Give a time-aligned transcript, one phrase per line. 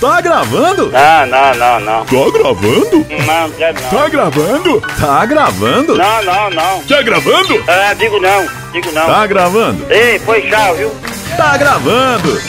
[0.00, 0.92] Tá gravando?
[0.92, 2.04] Não, não, não, não.
[2.04, 3.06] Tá gravando?
[3.26, 3.90] Não, quero não.
[3.90, 4.80] Tá gravando?
[5.00, 5.96] Tá gravando?
[5.96, 6.82] Não, não, não.
[6.84, 7.64] Tá gravando?
[7.66, 9.06] Ah, digo não, digo não.
[9.06, 9.92] Tá gravando?
[9.92, 10.92] Ei, foi tchau, viu?
[11.36, 12.40] Tá gravando?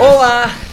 [0.00, 0.50] Olá!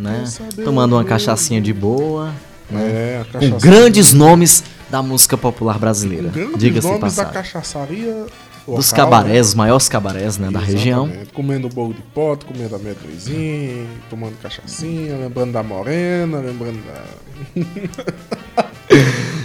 [0.00, 0.24] né?
[0.64, 2.32] Tomando uma cachaçinha de boa,
[2.72, 6.30] É, a com grandes nomes da música popular brasileira.
[6.56, 7.32] Diga-se nomes da passagem.
[7.32, 8.26] cachaçaria
[8.66, 10.66] Dos local, cabarés, os maiores cabarés, né, da né?
[10.66, 11.08] região.
[11.32, 18.64] Comendo bolo de pote, comendo amendoizinho, tomando cachaçinha, lembrando da morena, lembrando da...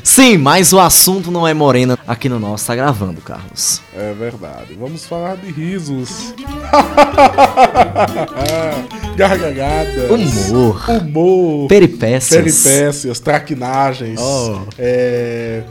[0.03, 3.81] Sim, mas o assunto não é morena aqui no nosso, tá gravando, Carlos.
[3.95, 4.75] É verdade.
[4.77, 6.33] Vamos falar de risos.
[9.15, 10.49] Gargalhadas.
[10.49, 10.83] Humor.
[10.89, 11.67] Humor.
[11.67, 12.43] Peripécias.
[12.43, 14.19] Peripécias, traquinagens.
[14.19, 14.61] Oh.
[14.77, 15.63] É...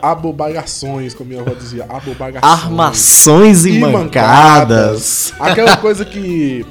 [0.00, 1.84] Abobalhações, como minha avó dizia.
[1.84, 2.42] Abobagações.
[2.42, 4.02] Armações e, e mancadas.
[4.02, 5.32] mancadas.
[5.38, 6.64] Aquela coisa que,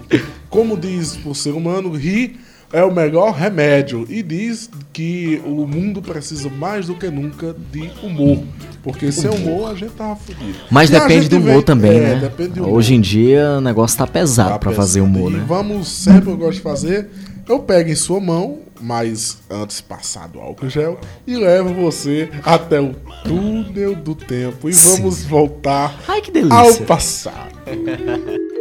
[0.49, 2.39] como diz o ser humano, rir
[2.73, 4.05] é o melhor remédio.
[4.09, 8.43] E diz que o mundo precisa mais do que nunca de humor.
[8.83, 10.57] Porque sem humor a gente tava fudido.
[10.69, 12.31] Mas E depende do humor vem- também, é, né?
[12.67, 14.87] Hoje em dia o negócio tá pesado Tá pra pesado.
[14.87, 15.45] fazer humor, E né?
[15.47, 17.09] vamos sempre, eu gosto de fazer.
[17.47, 22.93] Eu pego em sua mão, mas antes passado álcool gel, e levo você até o
[23.25, 24.69] túnel do tempo.
[24.69, 24.97] E Sim.
[24.97, 27.53] vamos voltar Ai, que ao passado.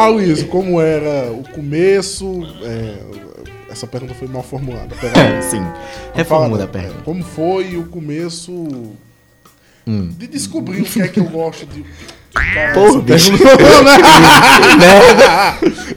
[0.00, 2.42] Ah, Luiz, como era o começo?
[2.62, 2.94] é,
[3.70, 4.94] essa pergunta foi mal formulada.
[5.00, 5.64] Pera- Sim.
[6.14, 7.02] Reformula a é, pergunta.
[7.04, 8.52] Como foi o começo
[9.86, 10.08] Hum.
[10.18, 11.84] de descobrir o que é que eu gosto de.
[12.74, 13.32] Porra, bicho.
[13.36, 13.98] pergunta-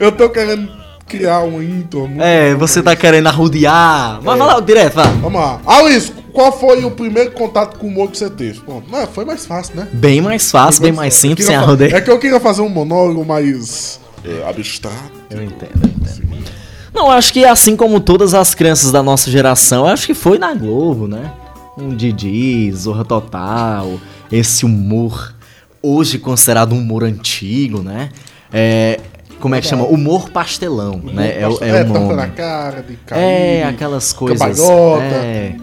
[0.00, 0.68] eu tô querendo
[1.06, 2.00] criar um intro.
[2.08, 4.20] muito É, você tá querendo arrodear.
[4.22, 4.38] Mas É.
[4.38, 5.06] vai lá, direto, vai.
[5.20, 5.60] Vamos lá.
[5.66, 8.60] Ah, Luiz, qual foi o primeiro contato com o humor que você teve?
[8.66, 9.88] Bom, não, foi mais fácil, né?
[9.92, 11.28] Bem mais fácil, bem mais fácil.
[11.30, 11.94] simples, sem arrodeio.
[11.96, 15.12] É que eu queria fazer um monólogo mais é, abstrato.
[15.30, 16.24] Eu entendo, eu entendo.
[16.92, 20.54] Não, acho que assim como todas as crianças da nossa geração, acho que foi na
[20.54, 21.32] Globo, né?
[21.76, 23.98] Um Didi, Zorra Total,
[24.30, 25.34] esse humor,
[25.82, 28.10] hoje considerado um humor antigo, né?
[28.52, 29.00] É,
[29.40, 29.84] como é que chama?
[29.84, 31.40] Humor pastelão, né?
[31.40, 32.14] É, o- é, o tapa nome.
[32.14, 32.84] na cara.
[33.10, 34.38] É, aquelas coisas.
[34.38, 35.02] cambalhota.
[35.04, 35.56] É.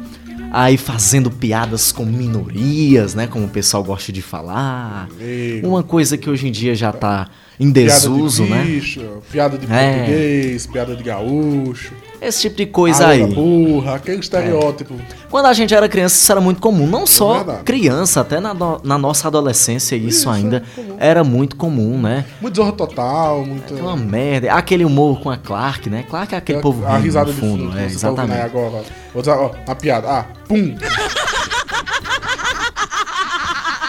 [0.51, 3.25] Aí fazendo piadas com minorias, né?
[3.25, 5.07] Como o pessoal gosta de falar.
[5.17, 7.29] Negro, Uma coisa que hoje em dia já tá
[7.59, 8.63] em piada desuso, de né?
[8.63, 9.01] bicho,
[9.31, 9.94] piada de É.
[9.97, 11.94] português, piada de gaúcho.
[12.22, 13.26] Esse tipo de coisa aí.
[13.26, 14.94] burra, aquele estereótipo.
[15.30, 16.86] Quando a gente era criança, isso era muito comum.
[16.86, 17.64] Não só verdade.
[17.64, 20.62] criança, até na, no- na nossa adolescência, isso, Isso, ainda
[21.00, 22.26] é era muito comum, né?
[22.40, 23.74] Muito zorra total, muito.
[23.74, 24.54] Uma merda.
[24.54, 26.06] Aquele humor com a Clark, né?
[26.08, 27.64] Clark é aquele povo a risada no de fundo.
[27.66, 28.40] fundo, é, tá exatamente.
[28.40, 28.68] agora.
[28.76, 28.81] ó.
[29.14, 30.08] Vou dizer, ó, a piada.
[30.08, 30.76] Ah, pum!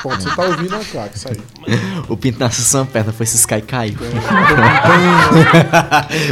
[0.03, 0.81] Ponto, você tá ouvindo, é
[1.15, 1.37] isso aí.
[2.09, 3.95] O Pinto nasceu sem perna, foi ciscar e caiu.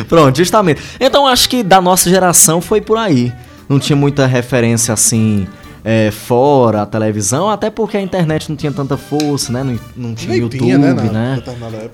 [0.08, 0.82] Pronto, justamente.
[0.98, 3.32] Então acho que da nossa geração foi por aí.
[3.68, 5.46] Não tinha muita referência assim.
[5.84, 9.62] é, fora a televisão, até porque a internet não tinha tanta força, né?
[9.62, 11.42] Não, não tinha Nem YouTube, tinha, né, né?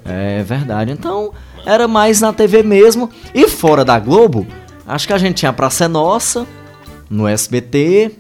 [0.05, 0.93] É verdade.
[0.93, 1.33] Então,
[1.65, 3.11] era mais na TV mesmo.
[3.35, 4.47] E fora da Globo,
[4.87, 6.47] acho que a gente tinha Praça é Nossa,
[7.11, 8.13] no SBT.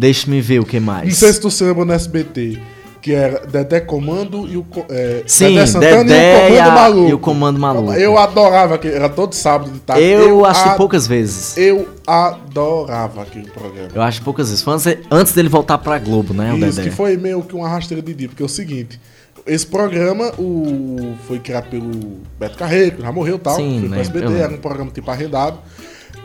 [0.00, 1.06] Deixa-me ver o que mais.
[1.08, 2.58] Não sei se tu se lembra no SBT,
[3.02, 4.64] que era Dedé Comando e o.
[4.88, 7.08] É, Sim, Dedé Santana Dedé e o Comando a- Maluco.
[7.08, 7.92] e o Comando Maluco.
[7.92, 8.94] Eu adorava aquele.
[8.94, 10.02] Era todo sábado de tarde.
[10.02, 11.54] Eu, acho a- que poucas vezes.
[11.58, 13.90] Eu adorava aquele programa.
[13.94, 14.62] Eu acho poucas vezes.
[14.64, 16.88] Foi antes, antes dele voltar pra Globo, né, o Isso, Dedé?
[16.88, 18.98] que foi meio que uma rasteira de dia, porque é o seguinte.
[19.46, 21.90] Esse programa o, foi criado pelo
[22.38, 23.56] Beto Carreiro, que já morreu e tal.
[23.56, 25.58] Sim, foi pro né, SBT, eu era um programa tipo arredado.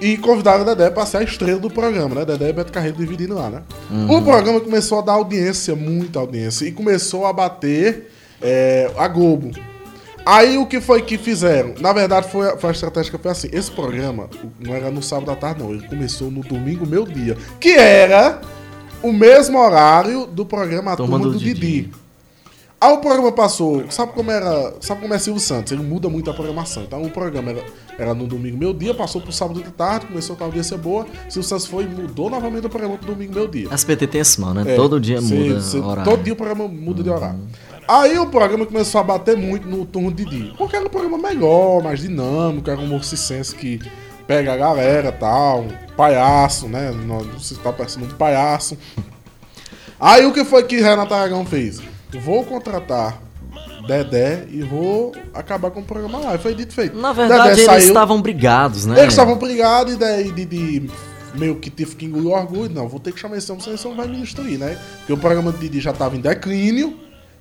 [0.01, 2.25] E convidaram o Dedé pra ser a estrela do programa, né?
[2.25, 3.61] Dedé e Beto Carreiro dividindo lá, né?
[3.89, 4.17] Uhum.
[4.17, 8.11] O programa começou a dar audiência, muita audiência, e começou a bater
[8.41, 9.51] é, a Globo.
[10.25, 11.75] Aí o que foi que fizeram?
[11.79, 14.27] Na verdade, foi, a- foi a estratégia que foi assim: esse programa
[14.59, 15.71] não era no sábado à tarde, não.
[15.71, 17.37] Ele começou no domingo, meu dia.
[17.59, 18.41] Que era
[19.03, 21.53] o mesmo horário do programa A Turma Turma, do do, Didi.
[21.83, 21.91] Didi.
[22.85, 25.71] Aí o programa passou, sabe como era, sabe como é Silvio Santos?
[25.71, 26.83] Ele muda muito a programação.
[26.83, 27.63] Então o programa era,
[27.97, 31.05] era no domingo meu dia, passou pro sábado de tarde, começou a ter audiência boa.
[31.27, 33.67] Silvio Santos foi e mudou novamente o programa pro domingo meu dia.
[33.71, 34.63] SBT tem esse mal, né?
[34.67, 36.11] É, Todo dia cê- muda cê- horário.
[36.11, 37.39] Todo dia o programa muda de horário.
[37.87, 40.53] Aí o programa começou a bater muito no turno de dia.
[40.55, 43.01] Porque era um programa melhor, mais dinâmico, era um humor
[43.59, 43.79] que
[44.27, 45.67] pega a galera e tal, um
[45.97, 46.91] palhaço, né?
[46.91, 48.77] Não- Você tá parecendo um palhaço.
[49.99, 51.81] Aí o que foi que Renato Aragão fez?
[52.17, 53.21] Vou contratar
[53.87, 56.35] Dedé e vou acabar com o programa lá.
[56.35, 56.97] E foi dito feito.
[56.97, 58.99] Na verdade, Dedé eles saiu- estavam brigados, né?
[58.99, 60.89] eles estavam brigados e daí de, de-
[61.35, 62.69] meio que tive que engolir o orgulho.
[62.73, 64.77] Não, vou ter que chamar esse homem, senão homem vai me destruir, né?
[64.99, 66.97] Porque o programa de Didi já estava em declínio.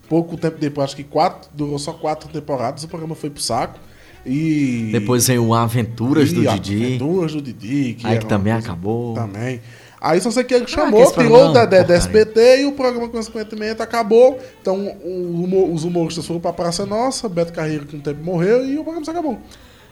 [0.09, 3.79] Pouco tempo depois, acho que quatro, durou só quatro temporadas, o programa foi pro saco.
[4.27, 4.91] E.
[4.93, 6.85] Depois veio o Aventuras e do Didi.
[6.85, 7.97] Aventuras do Didi.
[8.05, 9.15] Aí era que também acabou.
[9.15, 9.61] Também.
[10.05, 12.61] Aí só sei que ele que chamou, tirou programa o Dedé é da uma SBT
[12.61, 14.39] e o programa, consequentemente, acabou.
[14.61, 18.79] Então o os humoristas foram pra Praça Nossa, Beto Carreiro, com o tempo morreu e
[18.79, 19.39] o programa se acabou.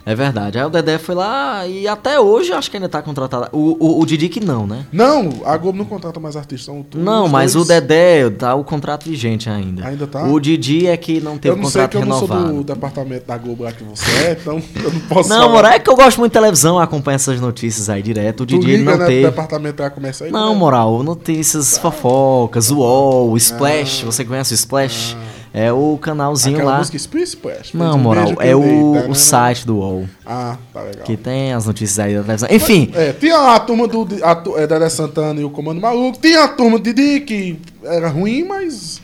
[0.05, 0.59] É verdade.
[0.59, 3.49] Aí o Dedé foi lá e até hoje acho que ainda tá contratado.
[3.53, 4.85] O, o, o Didi que não, né?
[4.93, 6.67] Não, a Globo não contrata mais artistas.
[6.67, 9.87] São todos Não, mas dois- o Dedé tá o contrato vigente ainda.
[9.87, 10.25] Ainda tá?
[10.25, 12.47] O Didi é que não teve Eu o não sei contrato que eu não renovado.
[12.49, 15.53] sou do departamento da Globo lá que você é, então eu não posso Não, falar.
[15.53, 18.41] moro, é que eu gosto muito de televisão, acompanho essas notícias aí direto.
[18.43, 19.23] O Didi liga, não né, teve.
[19.23, 20.33] do departamento lá começa aí?
[20.33, 20.59] Não, né?
[20.59, 25.17] moral, notícias fofocas, o UOL, o Splash, você conhece o Splash?
[25.55, 26.57] É o canalzinho.
[26.57, 26.79] Aquela lá.
[26.79, 27.75] música Space Splash.
[27.75, 28.61] Não, moral, é o,
[28.95, 29.07] tá, né?
[29.11, 31.05] o site do UOL, Ah, tá legal.
[31.05, 32.49] que tem as notícias aí da televisão.
[32.51, 36.45] Enfim, É, tinha a turma do a, é, Dedé Santana e o Comando Maluco, tinha
[36.45, 39.01] a turma de Didi, que era ruim, mas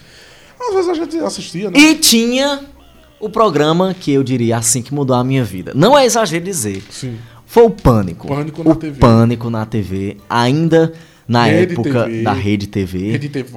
[0.58, 1.78] às vezes a gente assistia, né?
[1.78, 2.60] e tinha
[3.20, 5.72] o programa que eu diria assim que mudou a minha vida.
[5.74, 6.82] Não é exagero dizer.
[6.90, 7.16] Sim.
[7.44, 8.26] Foi o Pânico.
[8.28, 8.98] Pânico o na TV.
[9.00, 10.92] Pânico na TV, ainda
[11.26, 12.22] na Rede época TV.
[12.22, 13.10] da Rede TV.
[13.12, 13.50] Rede TV.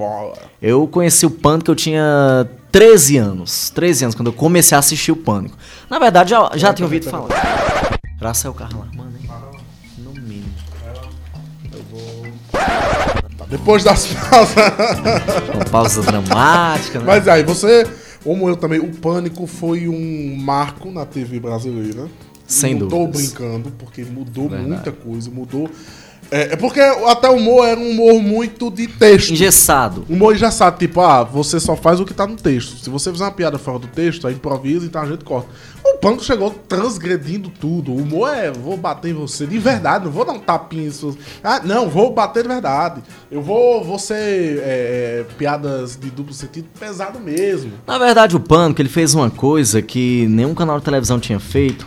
[0.61, 3.69] Eu conheci o Pânico, eu tinha 13 anos.
[3.71, 5.57] 13 anos, quando eu comecei a assistir o Pânico.
[5.89, 7.27] Na verdade, já, já tinha ouvido falar.
[8.19, 9.29] Já saiu o carro lá, mano, hein?
[9.97, 10.53] No mínimo.
[13.37, 14.55] Tá, depois das pausas.
[15.53, 17.05] Uma pausa dramática, né?
[17.05, 17.87] Mas aí, você,
[18.23, 22.07] como eu também, o Pânico foi um marco na TV brasileira.
[22.47, 24.69] Sem não tô brincando, porque mudou Verdade.
[24.69, 25.69] muita coisa, mudou.
[26.31, 29.33] É, é porque até o humor era um humor muito de texto.
[29.33, 30.05] Engessado.
[30.09, 32.77] O humor sabe, tipo, ah, você só faz o que tá no texto.
[32.77, 35.49] Se você fizer uma piada fora do texto, aí improvisa, então a gente corta.
[35.83, 37.91] O Pânico chegou transgredindo tudo.
[37.91, 40.91] O humor é, vou bater em você de verdade, não vou dar um tapinha em
[40.91, 41.17] suas...
[41.43, 43.01] Ah, não, vou bater de verdade.
[43.29, 47.73] Eu vou, vou ser é, é, piadas de duplo sentido pesado mesmo.
[47.85, 51.85] Na verdade, o Pânico, ele fez uma coisa que nenhum canal de televisão tinha feito.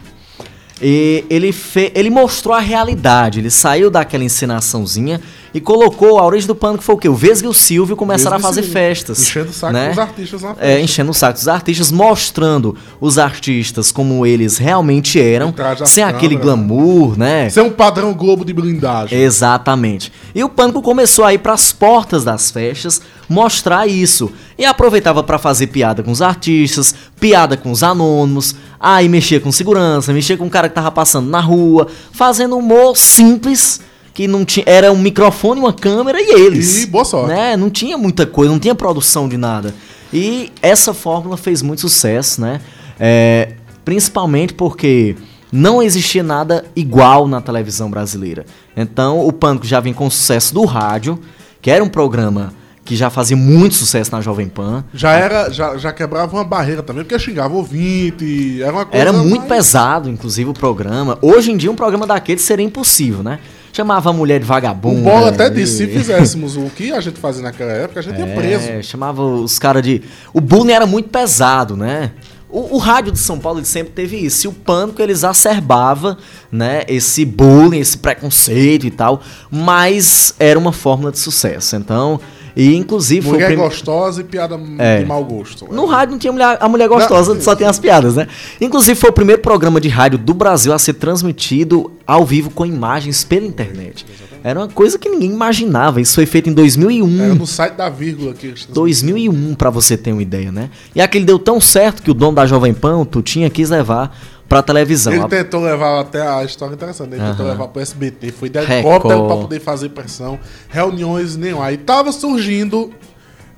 [0.80, 1.92] E ele, fe...
[1.94, 3.40] ele mostrou a realidade.
[3.40, 5.20] Ele saiu daquela encenaçãozinha
[5.54, 6.18] e colocou.
[6.18, 7.08] A origem do Pânico foi o quê?
[7.08, 8.80] O Vesga e o Silvio começaram Vesga a fazer Silvio.
[8.80, 9.20] festas.
[9.20, 9.88] Enchendo o saco né?
[9.90, 10.66] dos artistas na festa.
[10.66, 15.54] É, enchendo o saco dos artistas, mostrando os artistas como eles realmente eram,
[15.86, 16.66] sem aquele câmeras, né?
[16.66, 17.48] glamour, né?
[17.54, 19.18] É um padrão Globo de blindagem.
[19.18, 20.12] Exatamente.
[20.34, 24.30] E o Pânico começou a ir pras portas das festas mostrar isso.
[24.58, 29.50] E aproveitava pra fazer piada com os artistas, piada com os anônimos, aí mexia com
[29.50, 33.80] segurança, mexia com o cara que tava passando na rua, fazendo humor simples,
[34.14, 34.64] que não tinha.
[34.66, 36.84] Era um microfone, uma câmera e eles.
[36.84, 37.28] E boa sorte.
[37.34, 37.56] Né?
[37.56, 39.74] Não tinha muita coisa, não tinha produção de nada.
[40.12, 42.60] E essa fórmula fez muito sucesso, né?
[42.98, 45.16] É, principalmente porque
[45.50, 48.46] não existia nada igual na televisão brasileira.
[48.76, 51.18] Então o Pânico já vem com o sucesso do rádio,
[51.60, 54.84] que era um programa que já fazia muito sucesso na Jovem Pan.
[54.92, 59.00] Já era, já, já quebrava uma barreira também, porque xingava ouvinte, era uma coisa...
[59.00, 61.18] Era muito mais- pesado, inclusive, o programa.
[61.22, 63.38] Hoje em dia, um programa daquele seria impossível, né?
[63.74, 65.10] Chamava a mulher de O vagabunda.
[65.10, 68.26] Bola até disse, se fizéssemos o que a gente fazia naquela época, a gente ia
[68.28, 68.68] preso.
[68.68, 70.00] É, chamava os caras de.
[70.32, 72.12] O bullying era muito pesado, né?
[72.48, 74.46] O, o rádio de São Paulo sempre teve isso.
[74.46, 76.16] E o pânico ele exacerbava,
[76.52, 76.84] né?
[76.86, 79.20] Esse bullying, esse preconceito e tal.
[79.50, 81.74] Mas era uma fórmula de sucesso.
[81.74, 82.20] Então,
[82.56, 84.98] e inclusive foi o Mulher prim- gostosa e piada É.
[85.00, 85.66] de mau gosto.
[85.72, 87.40] no rádio não tinha mulher, a mulher gostosa, Não.
[87.40, 88.28] só tem as piadas, né?
[88.60, 92.64] Inclusive foi o primeiro programa de rádio do Brasil a ser transmitido ao vivo com
[92.64, 94.06] imagens pela internet.
[94.42, 96.02] Era uma coisa que ninguém imaginava.
[96.02, 97.22] Isso foi feito em 2001.
[97.24, 100.68] Era no site da vírgula que eles 2001, pra você ter uma ideia, né?
[100.94, 104.14] E aquele deu tão certo que o dono da Jovem Pan, o Tutinha, quis levar
[104.54, 105.12] pra televisão.
[105.12, 107.54] Ele tentou levar até a história interessante, ele tentou Aham.
[107.54, 111.60] levar pro SBT, foi de helicóptero pra poder fazer pressão, reuniões nenhum.
[111.60, 112.92] Aí tava surgindo,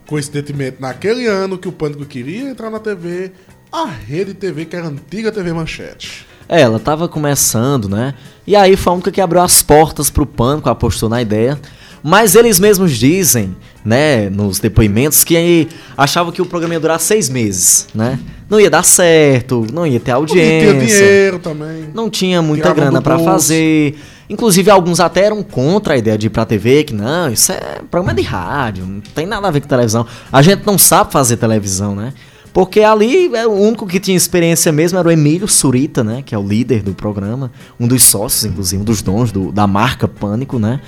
[0.07, 3.33] coincidentemente, naquele ano que o Pânico queria entrar na TV,
[3.71, 6.27] a Rede TV, que era a antiga TV Manchete.
[6.49, 8.15] É, ela tava começando, né?
[8.47, 11.61] E aí foi a única que abriu as portas pro Pânico, apostou na ideia.
[12.03, 17.29] Mas eles mesmos dizem, né, nos depoimentos, que achavam que o programa ia durar seis
[17.29, 18.19] meses, né?
[18.49, 20.73] Não ia dar certo, não ia ter audiência.
[20.73, 21.91] Não tinha dinheiro também.
[21.93, 23.25] Não tinha muita grana bolso.
[23.25, 23.99] fazer.
[24.29, 27.81] Inclusive, alguns até eram contra a ideia de ir pra TV, que não, isso é
[27.91, 30.07] programa de rádio, não tem nada a ver com televisão.
[30.33, 32.13] A gente não sabe fazer televisão, né?
[32.57, 36.23] Porque ali é, o único que tinha experiência mesmo era o Emílio Surita, né?
[36.25, 39.67] Que é o líder do programa, um dos sócios, inclusive, um dos donos do- da
[39.67, 40.81] marca Pânico, né?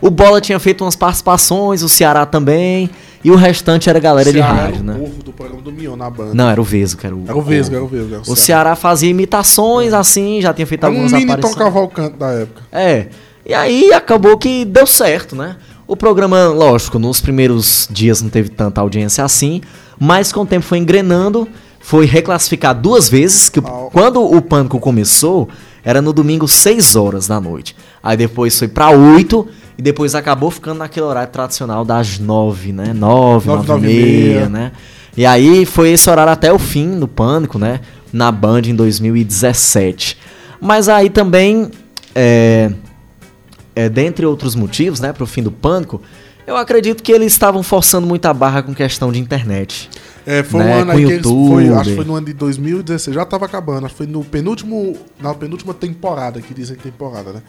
[0.00, 2.90] O Bola tinha feito umas participações, o Ceará também,
[3.22, 4.94] e o restante era galera de Ceará era rádio, o né?
[4.98, 6.34] povo do programa do Mion na banda.
[6.34, 7.22] Não, era o Vesgo, que era o.
[7.24, 8.14] Era o Vesgo, era o Vesgo.
[8.14, 11.54] era O Ceará fazia imitações assim, já tinha feito Era um algumas mini Tom aparições.
[11.54, 12.62] Cavalcante da época.
[12.72, 13.06] É.
[13.46, 15.54] E aí acabou que deu certo, né?
[15.86, 19.60] O programa, lógico, nos primeiros dias não teve tanta audiência assim,
[20.04, 21.46] mas com o tempo foi engrenando,
[21.78, 25.48] foi reclassificado duas vezes, que quando o Pânico começou,
[25.84, 27.76] era no domingo 6 horas da noite.
[28.02, 29.46] Aí depois foi pra 8
[29.78, 32.92] e depois acabou ficando naquele horário tradicional das 9, né?
[32.92, 34.48] 9, 9, Nove, nove 9 e meia, meia.
[34.48, 34.72] né?
[35.16, 37.78] E aí foi esse horário até o fim do Pânico, né?
[38.12, 40.18] Na Band em 2017.
[40.60, 41.70] Mas aí também,
[42.12, 42.72] é,
[43.76, 46.02] é, dentre outros motivos, né, pro fim do Pânico,
[46.52, 49.90] eu acredito que eles estavam forçando muito a barra com questão de internet.
[50.24, 51.74] É, foi Né, um ano com aí que eles foi, YouTube.
[51.74, 54.96] acho que foi no ano de 2016, já tava acabando, acho que foi no penúltimo,
[55.20, 57.42] na penúltima temporada, que dizem temporada, né?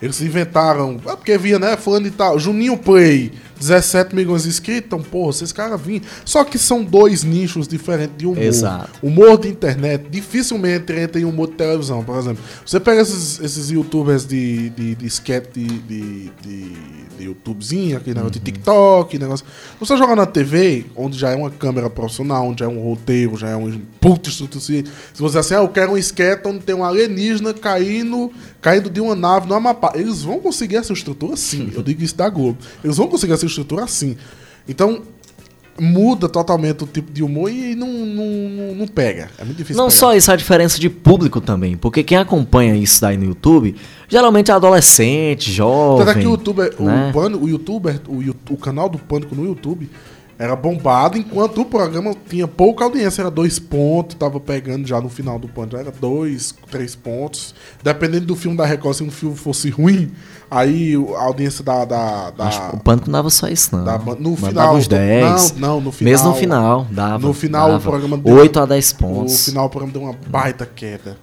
[0.00, 3.32] Eles inventaram, é porque via, né, fulano e tal, Juninho Play,
[3.68, 6.02] 17 milhões de inscritos, então, porra, esses caras vinham.
[6.24, 8.42] Só que são dois nichos diferentes de humor.
[8.42, 8.90] Exato.
[9.02, 12.42] Humor de internet dificilmente entra em humor de televisão, por exemplo.
[12.64, 16.72] Você pega esses, esses youtubers de, de, de sketch de, de, de,
[17.18, 18.44] de youtubezinho, aquele negócio Uhum.
[18.44, 19.46] de TikTok, negócio.
[19.78, 23.36] Você joga na TV, onde já é uma câmera profissional, onde já é um roteiro,
[23.36, 24.60] já é um puto estrutura.
[24.64, 24.84] Se
[25.18, 28.30] você assim, ah, eu quero um sketch onde tem um alienígena caindo,
[28.60, 29.92] caindo de uma nave no Amapá.
[29.94, 31.70] Eles vão conseguir essa estrutura sim.
[31.74, 32.58] Eu digo isso da Globo.
[32.82, 33.53] Eles vão conseguir essa estrutura
[33.84, 34.16] assim.
[34.68, 35.02] Então,
[35.78, 39.28] muda totalmente o tipo de humor e não, não, não, pega.
[39.38, 39.98] É muito difícil Não pegar.
[39.98, 43.74] só isso, a diferença de público também, porque quem acompanha isso daí no YouTube,
[44.08, 46.06] geralmente é adolescente, jovem.
[46.06, 47.10] Tanto é que o YouTuber, né?
[47.10, 49.90] o, Pânico- o YouTuber, o, Yu- o canal do Pânico no YouTube
[50.38, 55.08] era bombado, enquanto o programa tinha pouca audiência, era dois pontos, tava pegando já no
[55.08, 57.54] final do Pânico, era dois, três pontos.
[57.82, 60.10] Dependendo do filme da Record, se um filme fosse ruim,
[60.50, 61.84] aí a audiência da.
[61.84, 63.84] da, da- o Pânico não dava só isso, não.
[63.84, 64.76] da no Mandava final.
[64.76, 65.52] uns do- 10.
[65.52, 66.12] Não, não, no final.
[66.12, 67.26] Mesmo no final, dava.
[67.26, 69.44] No final, dava o programa deu- 8 a 10 No pontos.
[69.44, 71.16] final o programa deu uma baita queda.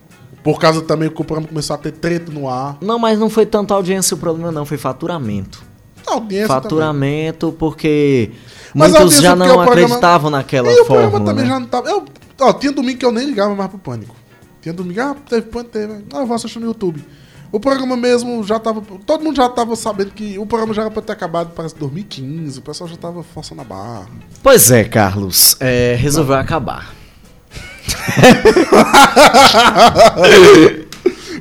[0.43, 2.77] Por causa também que o programa começou a ter treta no ar.
[2.81, 4.65] Não, mas não foi tanta audiência o problema, não.
[4.65, 5.61] Foi faturamento.
[6.07, 6.61] Audiência também.
[6.63, 8.31] Faturamento, porque
[8.73, 11.49] Mas muitos já não o programa- acreditavam naquela E o programa também né?
[11.51, 11.89] já não tava.
[11.89, 12.05] Eu,
[12.39, 14.15] ó, tinha domingo que eu nem ligava mais pro pânico.
[14.61, 15.93] Tinha domingo, ah, teve pânico, teve.
[16.13, 17.03] Ah, eu vou assistir no YouTube.
[17.51, 18.81] O programa mesmo já tava.
[19.05, 22.59] Todo mundo já tava sabendo que o programa já era pra ter acabado, parece 2015.
[22.59, 24.05] O pessoal já tava forçando a barra.
[24.41, 25.57] Pois é, Carlos.
[25.59, 26.93] é, resolveu acabar.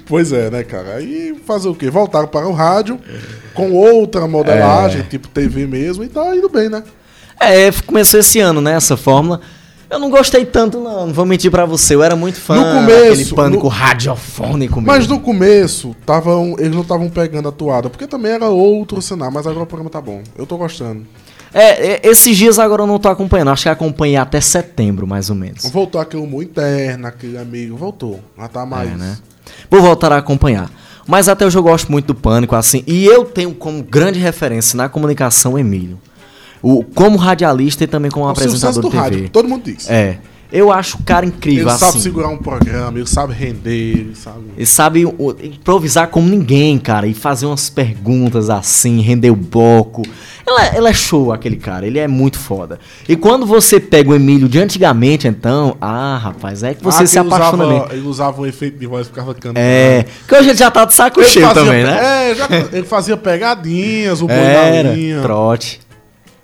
[0.07, 0.97] Pois é, né, cara?
[0.97, 1.89] Aí fazer o quê?
[1.89, 2.99] Voltaram para o rádio
[3.55, 5.05] com outra modelagem, É.
[5.05, 6.83] tipo TV mesmo, e tá indo bem, né?
[7.41, 9.41] É, começou esse ano, né, essa fórmula.
[9.89, 11.07] Eu não gostei tanto, não.
[11.09, 11.97] Não vou mentir pra você.
[11.97, 15.15] Eu era muito fã No começo, daquele pânico no- radiofônico Mas mesmo.
[15.15, 19.47] no começo, tavam, eles não estavam pegando a toada, porque também era outro cenário, mas
[19.49, 20.23] agora o programa tá bom.
[20.39, 21.05] Eu tô gostando.
[21.53, 23.51] É, é, esses dias agora eu não tô acompanhando.
[23.51, 25.65] Acho que acompanhei até setembro, mais ou menos.
[25.71, 28.21] Voltou aquele humor interno, aquele amigo, voltou.
[28.39, 28.93] Já tá mais.
[28.93, 29.19] É, né?
[29.69, 30.71] Vou voltar a acompanhar.
[31.05, 32.85] Mas até hoje eu gosto muito do Pânico, assim.
[32.87, 35.99] E eu tenho como grande referência na comunicação o Emílio.
[36.63, 39.03] O, como radialista e também como o apresentador do de TV.
[39.03, 39.89] rádio, todo mundo diz.
[39.89, 40.19] É.
[40.53, 41.85] Eu acho o cara incrível, Ele assim.
[41.87, 44.39] sabe segurar um programa, ele sabe render, ele sabe.
[44.57, 45.03] Ele sabe
[45.45, 50.03] improvisar como ninguém, cara, e fazer umas perguntas assim, render o bloco.
[50.45, 52.81] Ele é, ele é show, aquele cara, ele é muito foda.
[53.09, 57.07] E quando você pega o Emílio de antigamente, então, ah, rapaz, é que você Ah,
[57.07, 57.93] se apaixona usava, mesmo.
[58.01, 59.61] Ele usava um efeito de voz ficava cantando.
[59.61, 62.31] É, que hoje ele já tá de saco Ele cheio fazia- também, né?
[62.31, 65.81] É, já- ele fazia pegadinhas, o boi Era, trote.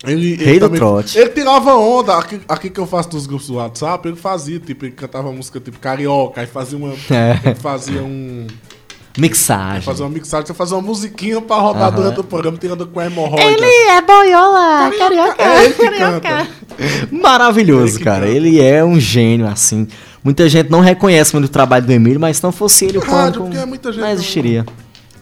[0.06, 1.18] Ele, ele Rei do também- trote.
[1.18, 2.16] Ele tirava onda.
[2.16, 5.58] Aqui, aqui que eu faço dos grupos do WhatsApp, ele fazia, tipo, ele cantava música
[5.60, 6.94] tipo carioca, aí fazia uma.
[7.10, 7.40] É.
[7.44, 8.46] Ele fazia um.
[9.18, 9.80] Mixagem.
[9.80, 11.96] Fazia uma mixagem, fazia uma musiquinha pra rodar Aham.
[11.96, 13.64] durante o programa, tirando com a hemorroida.
[13.64, 15.42] é boiola, carioca.
[15.42, 16.48] É ele que canta.
[17.10, 18.26] Maravilhoso, Ele cara.
[18.26, 18.36] canta.
[18.36, 19.88] Ele é um gênio, assim.
[20.22, 23.00] Muita gente não reconhece muito o trabalho do Emílio, mas se não fosse ele, o
[23.00, 24.66] Rádio, pânico porque muita gente não não- existiria.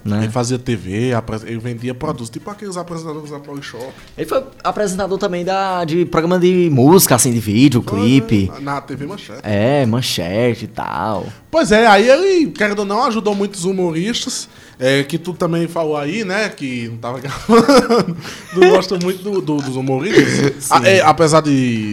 [0.04, 0.24] Né?
[0.24, 1.12] Ele fazia TV,
[1.44, 3.90] ele vendia produtos, tipo aqueles apresentadores da Polishop.
[4.16, 8.52] Ele foi apresentador também da, de programa de música, assim, de vídeo, clipe.
[8.60, 9.40] Na TV Manchete.
[9.42, 11.26] É, manchete e tal.
[11.50, 14.48] Pois é, aí ele, querendo ou não, ajudou muitos humoristas.
[14.78, 16.48] É, que tu também falou aí, né?
[16.48, 18.16] Que não tava gravando.
[18.52, 20.70] Tu gosta muito do- do- dos humoristas.
[20.72, 21.50] A- é, apesar de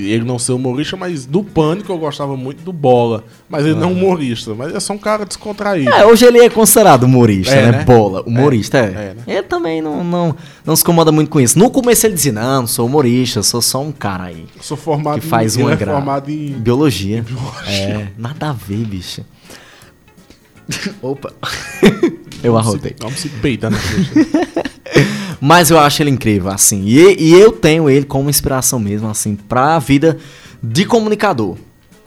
[0.09, 3.23] ele não ser humorista, mas do Pânico eu gostava muito do Bola.
[3.49, 5.91] Mas ele não é humorista, mas é só um cara descontraído.
[5.93, 7.77] É, hoje ele é considerado humorista, É, né?
[7.79, 7.83] né?
[7.83, 8.81] Bola, humorista, é.
[8.81, 9.23] é, né?
[9.27, 10.35] Ele também não, não,
[10.65, 11.59] não se incomoda muito com isso.
[11.59, 14.45] No começo ele dizia, não, não sou humorista, sou só um cara aí.
[14.55, 15.93] Eu sou formado Que faz em, uma é gra...
[15.93, 17.23] formado em biologia.
[17.67, 19.23] É, nada a ver, bicho.
[21.01, 21.33] Opa.
[22.43, 22.95] Eu arrotei.
[22.99, 23.77] Vamos se peita, né?
[25.39, 26.83] Mas eu acho ele incrível, assim.
[26.85, 30.17] E, e eu tenho ele como inspiração mesmo, assim, pra vida
[30.61, 31.57] de comunicador.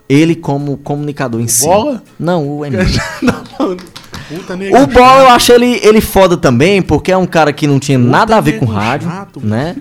[0.08, 1.64] Ele como comunicador em si.
[1.64, 2.02] Bola?
[2.18, 2.86] Não, o Emílio.
[3.56, 4.54] Puta.
[4.82, 7.98] O Bola eu acho ele, ele foda também, porque é um cara que não tinha
[7.98, 9.76] nada a ver com nego rádio, chato, né?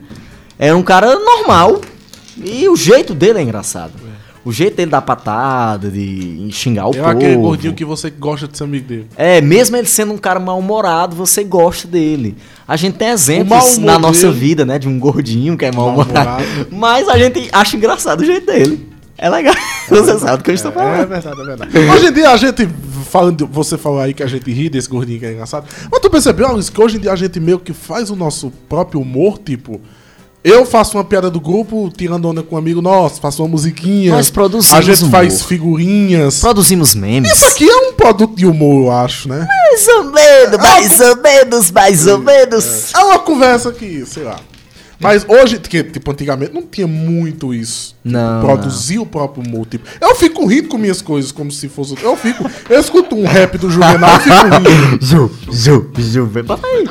[0.60, 1.80] É um cara normal.
[2.44, 3.94] E o jeito dele é engraçado.
[4.46, 7.08] O jeito dele dar patada, de xingar o É povo.
[7.10, 9.08] aquele gordinho que você gosta de ser amigo dele.
[9.16, 12.36] É, mesmo ele sendo um cara mal-humorado, você gosta dele.
[12.68, 14.78] A gente tem exemplos na nossa dele- vida, né?
[14.78, 16.14] De um gordinho que é mal-humorado.
[16.14, 16.68] Mal-humorado.
[16.76, 18.90] Mas a gente acha engraçado o jeito dele.
[19.18, 19.56] É legal.
[19.88, 21.08] Você sabe do que eu estou É falando.
[21.08, 21.78] verdade, é verdade.
[21.78, 22.68] Hoje em dia a gente,
[23.10, 25.66] falando, você falou aí que a gente ri desse gordinho que é engraçado.
[25.90, 28.52] Mas tu percebeu, Alex, que hoje em dia a gente meio que faz o nosso
[28.68, 29.80] próprio humor, tipo.
[30.44, 34.12] Eu faço uma piada do grupo, tirando onda com um amigo nosso, faço uma musiquinha.
[34.12, 35.12] Nós produzimos A gente humor.
[35.12, 36.40] faz figurinhas.
[36.42, 37.32] Produzimos memes.
[37.32, 39.48] Isso aqui é um produto de humor, eu acho, né?
[39.48, 42.94] Mais ou menos, mais ou menos, mais ou menos.
[42.94, 44.38] É uma conversa que, sei lá.
[45.00, 47.96] Mas hoje, que, tipo, antigamente não tinha muito isso.
[48.04, 49.66] Tipo, Não, Produzir o próprio humor.
[49.66, 51.96] Tipo, eu fico rindo com minhas coisas como se fosse.
[52.02, 52.50] Eu fico.
[52.70, 55.06] Eu escuto um rap do Juvenal e fico rindo.
[55.06, 56.88] Ju, Ju, Ju, vem pra aí.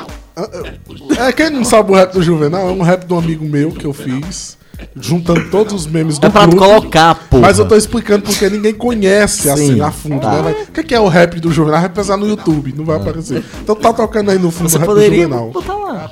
[1.19, 3.71] É, quem não sabe o rap do Juvenal, é um rap de um amigo meu
[3.71, 4.57] que eu fiz.
[4.99, 6.57] Juntando todos os memes do É pra grupo.
[6.57, 7.37] colocar, pô.
[7.39, 10.31] Mas eu tô explicando porque ninguém conhece assim Sim, a fundo, tá.
[10.31, 10.41] né?
[10.43, 11.79] Mas O que que é o rap do Juvenal?
[11.81, 13.43] Vai pesar no YouTube, não vai aparecer.
[13.61, 15.51] Então tá tocando aí no fundo Você o rap do poderia Juvenal.
[15.51, 16.09] botar lá.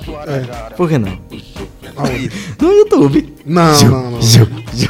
[0.76, 1.18] Por que não?
[1.96, 2.30] Aonde?
[2.60, 3.34] No YouTube.
[3.44, 4.22] Não, não, não.
[4.22, 4.88] Ju, Ju.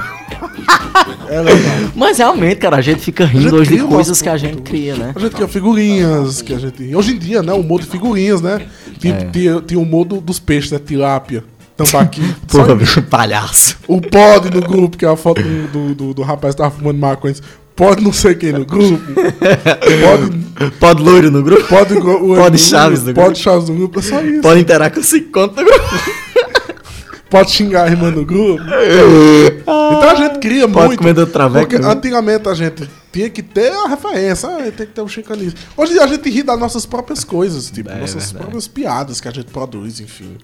[1.29, 1.73] É legal.
[1.97, 4.95] Mas realmente, cara, a gente fica rindo gente hoje de coisas que a gente cria,
[4.97, 5.13] né?
[5.15, 6.95] A gente cria figurinhas, que a gente.
[6.95, 7.53] Hoje em dia, né?
[7.53, 8.67] O humor de figurinhas, né?
[9.03, 9.25] Tipo, É.
[9.31, 10.79] tinha, tinha o humor do- dos peixes, né?
[10.85, 11.45] Tilápia,
[11.77, 12.23] tambaqui.
[12.49, 13.77] Porra, bicho, palhaço.
[13.89, 16.99] o pod no grupo, que é a foto do, do, do, rapaz que tava fumando
[16.99, 17.35] maconha.
[17.75, 19.01] Pode não sei quem no grupo.
[19.15, 20.71] Pode.
[20.79, 21.65] Pode loiro no grupo?
[21.65, 23.21] Pode, o, Pode Chaves no grupo.
[23.23, 24.43] Pode Chaves no grupo, é só isso.
[24.43, 25.85] Pode interar com 5 conto no grupo.
[27.33, 28.63] Pode xingar a irmã no grupo.
[29.65, 30.99] Então a gente cria Pode muito.
[30.99, 31.91] comer do traveco, Porque né?
[31.91, 35.59] antigamente a gente tinha que ter a referência, ah, tem que ter o chicanismo.
[35.77, 38.39] Hoje a gente ri das nossas próprias coisas, tipo, É nossas verdade.
[38.39, 40.37] próprias piadas que a gente produz, enfim.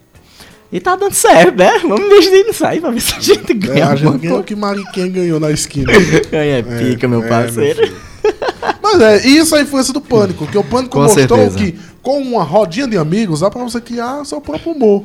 [0.70, 1.79] E tá dando certo, né?
[1.81, 4.44] Vamos investir nisso aí pra ver se a gente É, ganha a gente ganhou o
[4.44, 5.90] que Mariquinha ganhou na esquina.
[6.31, 7.81] Ganha pica, meu É, parceiro.
[7.81, 8.33] meu.
[8.83, 11.57] Mas é, e isso é a influência do pânico, que o pânico Com mostrou certeza.
[11.59, 15.05] que com uma rodinha de amigos dá pra você criar seu próprio humor.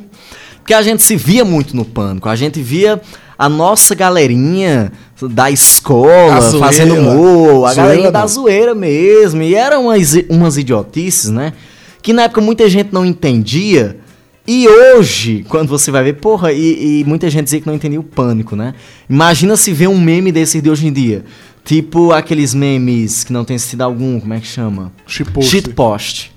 [0.64, 2.26] Porque a gente se via muito no pânico.
[2.26, 2.98] A gente via
[3.38, 6.66] a nossa galerinha da escola zoeira.
[6.66, 9.42] fazendo humor, a Zoeira galerinha da zoeira mesmo.
[9.42, 11.52] E eram umas, umas idiotices, né?
[12.00, 13.98] Que na época muita gente não entendia.
[14.46, 18.00] E hoje, quando você vai ver, porra, e, e muita gente dizia que não entendia
[18.00, 18.72] o pânico, né?
[19.08, 21.26] Imagina se ver um meme desses de hoje em dia.
[21.62, 24.90] Tipo aqueles memes que não tem sentido algum, como é que chama?
[25.06, 25.50] Shitpost.
[25.50, 26.32] Shitpost.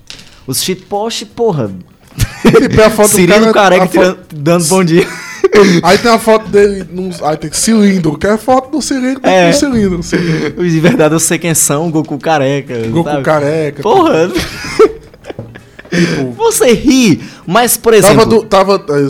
[0.45, 1.71] Os shitpost, porra.
[2.17, 5.07] Tipo, é a foto do Cirilo cara- careca tirando- dando bom dia.
[5.83, 9.33] Aí tem a foto dele, num, aí tem cilindro, que é foto do cilindro, tem
[9.33, 9.49] É.
[9.49, 9.99] um cilindro.
[10.01, 12.75] de verdade eu sei quem são, Goku careca.
[12.89, 13.23] Goku sabe?
[13.23, 13.81] careca.
[13.81, 14.29] Porra!
[15.89, 18.41] Tipo, Você ri, mas por exemplo.
[18.43, 19.07] tava, do- tava,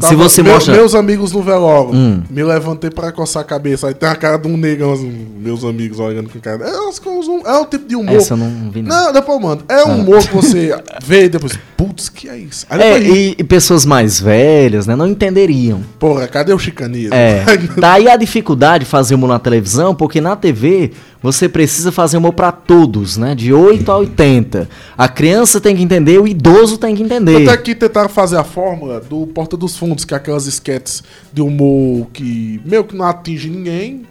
[0.00, 2.22] tava você meu- mostra- Meus amigos no velório, Hum.
[2.30, 3.88] me levantei pra coçar a cabeça.
[3.88, 6.64] Aí tem a cara de um negão, assim, meus amigos olhando com cara.
[6.64, 8.16] É, um- é o tipo de humor.
[8.16, 8.88] Essa eu não vi, não.
[9.06, 9.62] Não, depois, mano.
[9.68, 12.66] É um humor que você vê e depois, putz, que é isso?
[12.70, 15.80] Aí É, depois, e, e pessoas mais velhas, né, não entenderiam.
[15.98, 17.14] porra, cadê o chicanismo?
[17.14, 17.44] É.
[17.78, 22.32] Daí a dificuldade de fazer humor na televisão, porque na TV você precisa fazer humor
[22.32, 23.34] pra todos, né?
[23.34, 24.68] De 8 a 80.
[24.96, 27.48] A criança tem que entender, o idoso tem que entender.
[27.48, 31.02] Até que tentaram fazer a fórmula do Porta dos Fundos, que é aquelas sketches
[31.32, 34.06] de humor que meio que não atinge ninguém,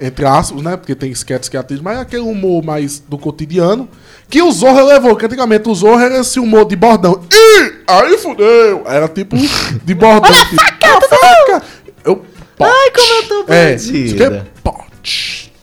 [0.00, 0.76] entre aspas, né?
[0.76, 3.88] Porque tem sketches que atingem, mas é aquele humor mais do cotidiano.
[4.28, 7.22] Que o Zorro levou, que antigamente o Zorro era esse humor de bordão.
[7.32, 8.82] Ih, aí fudeu!
[8.86, 10.30] Era tipo de bordão.
[10.32, 11.62] tipo, "A faca!
[12.04, 12.22] Eu,
[12.60, 14.44] Ai, como eu tô é, que é.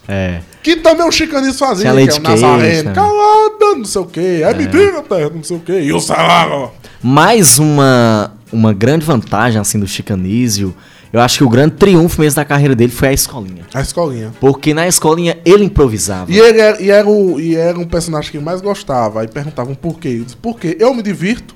[0.08, 0.40] É.
[0.62, 2.78] Que também o chicanismo fazia, que é o Nazareno.
[2.78, 2.94] também.
[2.94, 4.42] Calada, não sei o quê.
[4.44, 5.82] É, mentira, terra, não sei o quê.
[5.82, 6.72] E o salário.
[7.02, 10.76] Mais uma, uma grande vantagem, assim, do Chicanísio,
[11.16, 13.64] eu acho que o grande triunfo mesmo da carreira dele foi a escolinha.
[13.74, 14.34] A escolinha.
[14.40, 16.32] Porque na escolinha ele improvisava.
[16.32, 19.22] E ele era, e era, o, e era um personagem que eu mais gostava.
[19.22, 20.18] Aí perguntavam por quê.
[20.20, 20.76] Eu disse, por quê?
[20.80, 21.56] Eu me divirto.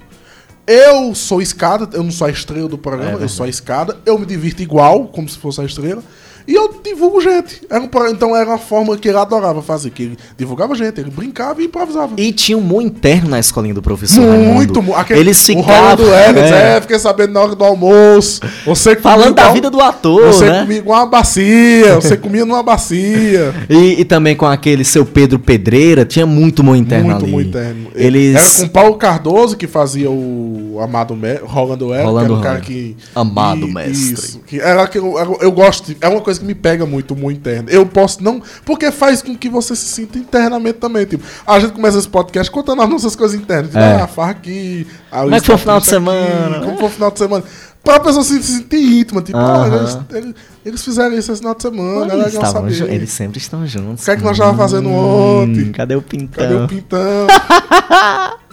[0.65, 3.97] Eu sou escada, eu não sou a estrela do programa, eu sou a escada.
[4.05, 6.03] Eu me divirto igual, como se fosse a estrela.
[6.49, 7.61] E eu divulgo gente.
[7.69, 9.91] Era um então era uma forma que ele adorava fazer.
[9.91, 12.13] Que ele divulgava gente, ele brincava e improvisava.
[12.17, 14.39] E tinha um humor interno na escolinha do professor Muito,
[14.79, 14.81] Raimundo.
[14.81, 15.95] mu- aquele- Eles O ficavam...
[16.05, 16.81] Rolando é, é.
[16.81, 18.41] fiquei sabendo na hora do almoço.
[18.65, 20.61] Você Falando da igual- vida do ator, Você né?
[20.61, 23.53] comia igual uma bacia, você comia numa bacia.
[23.69, 27.31] E, e também com aquele seu Pedro Pedreira, tinha muito humor interno Muito, ali.
[27.31, 27.91] muito interno.
[27.93, 28.35] Eles...
[28.35, 32.59] Era com Paulo Cardoso que fazia o Amado Me Rolando que Rolando era um cara
[32.59, 32.97] que.
[33.13, 34.13] Amado e- mestre.
[34.13, 34.39] Isso.
[34.47, 37.15] Que era que eu, eu, eu gosto, de- é uma coisa que me pega muito,
[37.15, 37.69] muito interno.
[37.69, 38.41] Eu posso não.
[38.65, 41.05] Porque faz com que você se sinta internamente também.
[41.05, 43.67] Tipo, a gente começa esse podcast contando as nossas coisas internas.
[43.67, 44.01] Tipo, É.
[44.01, 44.87] ah, farra aqui.
[45.11, 46.59] Ah, Como é que foi o final de aqui, semana?
[46.61, 47.43] Como foi o final de semana?
[47.83, 49.21] Pra pessoa se sentir íntima.
[49.21, 49.97] Tipo, Aham.
[50.11, 50.33] ah, eles,
[50.65, 52.13] eles, fizeram isso esse final de semana.
[52.13, 52.93] é Eles, legal ju- saber.
[52.93, 54.01] eles sempre estão juntos.
[54.03, 55.71] O que é que nós tava fazendo ontem?
[55.71, 56.43] Cadê o pintão?
[56.43, 57.27] Cadê o pintão?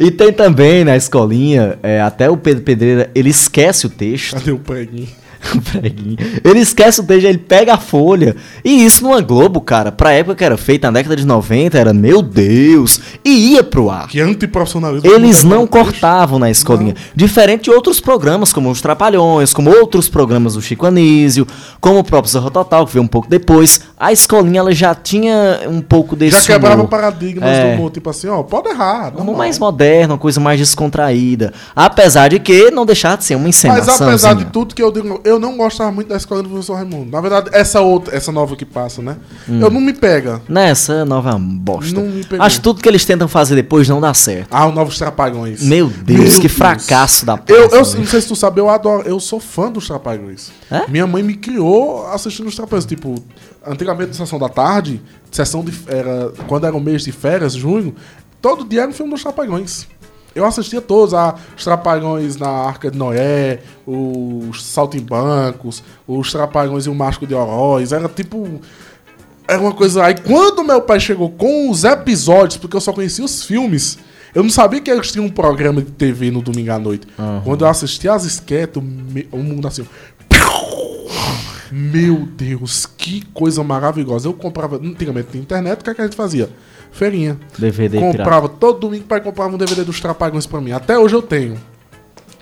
[0.00, 4.34] E tem também na escolinha, é, até o Pedro Pedreira, ele esquece o texto.
[4.34, 5.06] Cadê o preguinho?
[5.72, 6.16] preguinho.
[6.44, 8.36] Ele esquece o texto, ele pega a folha.
[8.64, 11.92] E isso numa Globo, cara, pra época que era feita na década de 90, era
[11.92, 14.08] meu Deus, e ia pro ar.
[14.08, 15.10] Que antiprofissionalismo.
[15.10, 16.94] Eles não cortavam na escolinha.
[17.14, 21.46] Diferente de outros programas, como os Trapalhões, como outros programas do Chico Anísio,
[21.80, 23.80] como o próprio Zorro Total, que veio um pouco depois.
[23.98, 26.88] A escolinha ela já tinha um pouco desse Já quebrava humor.
[26.88, 27.70] paradigmas É.
[27.70, 29.12] do humor, tipo assim, ó, pode errar.
[29.16, 31.52] Um humor mais moderno, uma coisa mais descontraída.
[31.74, 34.08] Apesar de que não deixar de ser uma Mas encenação.
[34.08, 37.10] apesar de tudo que eu digo, eu não gostava muito da escola do professor Raimundo.
[37.10, 39.16] Na verdade, essa outra, essa nova que passa, né?
[39.48, 39.60] Hum.
[39.60, 40.42] Eu não me pega.
[40.48, 41.94] Nessa nova bosta.
[41.94, 42.44] Não me pegou.
[42.44, 44.48] Acho que tudo que eles tentam fazer depois não dá certo.
[44.50, 45.62] Ah, o Novos Trapalhões.
[45.62, 46.52] Meu Deus, Meu que Deus.
[46.52, 49.70] fracasso da Eu, eu peça, não sei se tu sabe, eu adoro, eu sou fã
[49.70, 50.50] dos Trapalhões.
[50.70, 50.86] É?
[50.88, 52.84] Minha mãe me criou assistindo os Trapalhões.
[52.86, 53.14] Tipo,
[53.66, 57.94] antigamente na sessão da tarde, sessão de era quando era o mês de férias, junho,
[58.40, 59.86] todo dia era um filme dos Trapalhões.
[60.34, 66.88] Eu assistia todos, ah, os Trapalhões na Arca de Noé, os Saltimbancos, os Trapalhões e
[66.90, 67.92] o Mágico de Oroz.
[67.92, 68.60] Era tipo.
[69.48, 70.04] Era uma coisa.
[70.04, 73.98] Aí quando meu pai chegou com os episódios, porque eu só conhecia os filmes,
[74.32, 77.06] eu não sabia que eles tinham um programa de TV no domingo à noite.
[77.44, 78.24] Quando eu assisti as
[78.80, 79.84] me- o mundo assim.
[81.72, 84.28] Meu Deus, que coisa maravilhosa.
[84.28, 84.76] Eu comprava.
[84.76, 86.48] Antigamente na internet, o que, é que a gente fazia?
[86.92, 87.38] Feirinha.
[87.58, 90.72] DVD comprava todo domingo, pai comprava um DVD dos Trapalhões pra mim.
[90.72, 91.56] Até hoje eu tenho.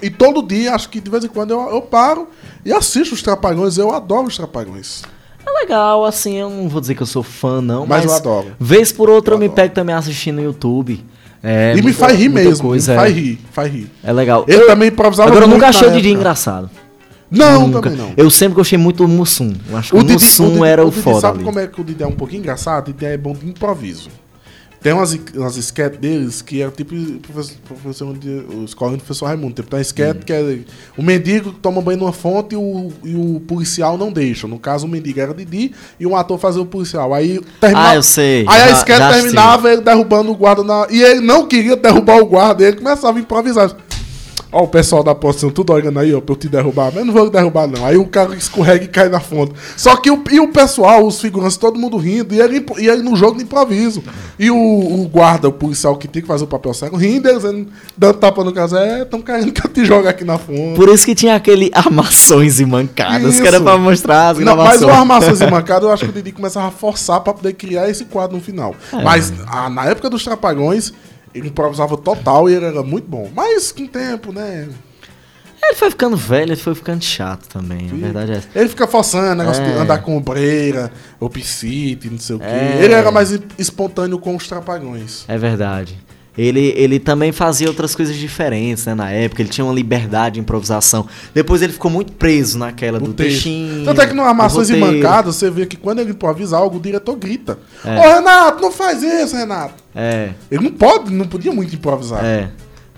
[0.00, 2.28] E todo dia, acho que de vez em quando eu, eu paro
[2.64, 3.76] e assisto os Trapalhões.
[3.78, 5.02] Eu adoro os Trapalhões.
[5.46, 8.16] É legal, assim, eu não vou dizer que eu sou fã, não, Mas mas, eu
[8.16, 8.46] adoro.
[8.60, 11.04] Vez por outra eu, Eu me pego também assistindo no YouTube.
[11.42, 12.68] É, e me faz rir mesmo.
[12.68, 13.00] Coisa, me é.
[13.00, 13.90] faz rir, faz rir.
[14.02, 14.44] É legal.
[14.48, 16.68] Ele também improvisava Agora eu nunca achei o Didi engraçado.
[17.30, 17.82] Não, Nunca.
[17.90, 18.12] também não.
[18.16, 19.52] Eu sempre gostei muito do Mussum.
[19.68, 21.44] Eu acho que o, O Didi, Mussum o Didi- era o, Didi, foda Sabe ali.
[21.44, 22.88] como é que o Didi é um pouquinho engraçado?
[22.88, 24.08] O Didi é bom de improviso.
[24.80, 29.26] Tem umas, umas sketches deles que é tipo professor, professor de, o escola do professor
[29.26, 29.54] Raimundo.
[29.54, 30.58] Tipo, tem uma sketch que é
[30.96, 34.46] o mendigo que toma banho numa fonte e o, e o policial não deixa.
[34.46, 37.12] No caso, o mendigo era Didi e um ator fazia o policial.
[37.12, 38.44] Aí terminava, Ah, eu sei.
[38.48, 39.22] Aí a Já- sketch já assisti.
[39.24, 40.86] terminava ele derrubando o guarda na.
[40.90, 43.74] E ele não queria derrubar o guarda, ele começava a improvisar.
[44.50, 46.86] Ó, o pessoal da posição tudo olhando aí, ó, pra eu te derrubar.
[46.86, 47.84] Mas eu não vou derrubar, não.
[47.84, 49.52] Aí o cara escorrega e cai na fonte.
[49.76, 52.34] Só que o, e o pessoal, os figurantes, todo mundo rindo.
[52.34, 54.02] E ele, e ele no jogo de improviso.
[54.38, 57.66] E o, o guarda, o policial que tem que fazer o papel cego, rindo, dizendo-
[57.96, 58.74] dando tapa no caso.
[58.76, 60.76] É, tão querendo que eu te jogue aqui na fonte.
[60.76, 63.42] Por isso que tinha aquele armações e mancadas, Isso.
[63.42, 64.90] que era pra mostrar as Não, mas gravações.
[64.90, 67.90] o Armações e Mancada, eu acho que o Didi começava a forçar pra poder criar
[67.90, 68.74] esse quadro no final.
[68.94, 69.02] É.
[69.02, 70.92] Mas ah, na época dos Trapalhões,
[71.34, 73.30] ele improvisava total e ele era muito bom.
[73.34, 74.68] Mas com o tempo, né?
[75.62, 77.90] Ele foi ficando velho, ele foi ficando chato também.
[77.90, 78.48] A verdade é essa.
[78.54, 79.74] Ele fica forçando, negócio de É.
[79.74, 80.90] andar com ombreira,
[81.28, 82.44] piscite, não sei o quê.
[82.46, 82.80] É.
[82.82, 85.24] Ele era mais espontâneo com os Trapalhões.
[85.28, 85.98] É verdade.
[86.36, 88.94] Ele, ele também fazia outras coisas diferentes, né?
[88.94, 91.04] Na época, ele tinha uma liberdade de improvisação.
[91.34, 93.30] Depois ele ficou muito preso naquela do O texto.
[93.32, 93.84] textinho.
[93.84, 94.80] Tanto é que no Armações do e.
[94.80, 97.58] Mancadas, você vê que quando ele improvisa algo, o diretor grita.
[97.84, 98.14] Ô, É.
[98.14, 99.74] Renato, não faz isso, Renato.
[99.94, 102.24] É, Ele não pode, não podia muito improvisar.
[102.24, 102.48] é.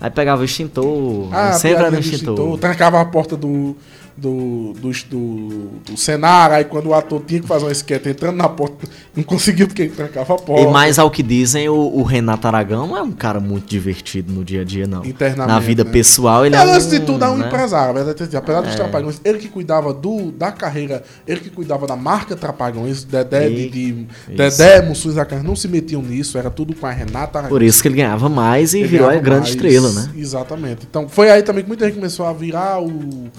[0.03, 2.33] Aí pegava o extintor, Ah, sempre era no do extintor.
[2.33, 3.75] extintor, trancava a porta do,
[4.17, 8.35] do, do, do, do cenário, aí quando o ator tinha que fazer uma esquete entrando
[8.35, 10.61] na porta, não conseguiu porque ele trancava a porta.
[10.61, 14.31] E mais ao que dizem, o, o Renato Aragão não é um cara muito divertido
[14.31, 15.01] no dia a dia, não.
[15.35, 15.91] Na vida né?
[15.91, 17.47] pessoal, ele Ele, é um, antes de tudo, é um né?
[17.47, 21.87] empresário, é que, apesar dos Trapalhões, ele que cuidava do, da carreira, ele que cuidava
[21.87, 24.07] da marca Trapalhões, Dedé, E- de.
[24.27, 27.49] Dedé, Mussum e Zacarias não se metiam nisso, era tudo com a Renata Aragão.
[27.49, 30.11] Por isso que ele ganhava mais e Ele virou a grande mais, estrela, né?
[30.15, 30.85] Exatamente.
[30.89, 33.29] Então, foi aí também que muita gente começou a virar o,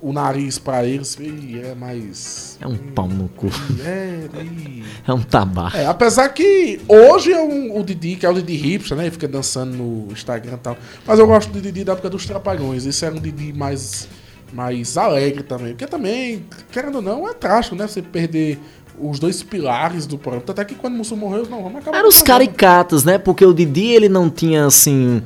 [0.00, 1.16] o nariz pra eles.
[1.20, 2.58] E é mais.
[2.60, 3.48] É um pau no cu.
[3.84, 4.84] É, daí.
[5.06, 5.76] É um tabaco.
[5.76, 9.04] É, apesar que hoje é um, o Didi, que é o Didi hipster, né?
[9.04, 10.76] Ele fica dançando no Instagram e tal.
[11.06, 12.86] Mas eu gosto do Didi da época dos Trapalhões.
[12.86, 14.08] Esse era um Didi mais,
[14.52, 15.70] mais alegre também.
[15.70, 17.86] Porque também, querendo ou não, é trágico, né?
[17.86, 18.58] Você perder
[19.00, 20.44] os dois pilares do programa.
[20.48, 23.16] Até que quando o Mussum morreu, não, vamos acabar Eram os caricatos, né?
[23.18, 25.22] Porque o Didi, ele não tinha, assim...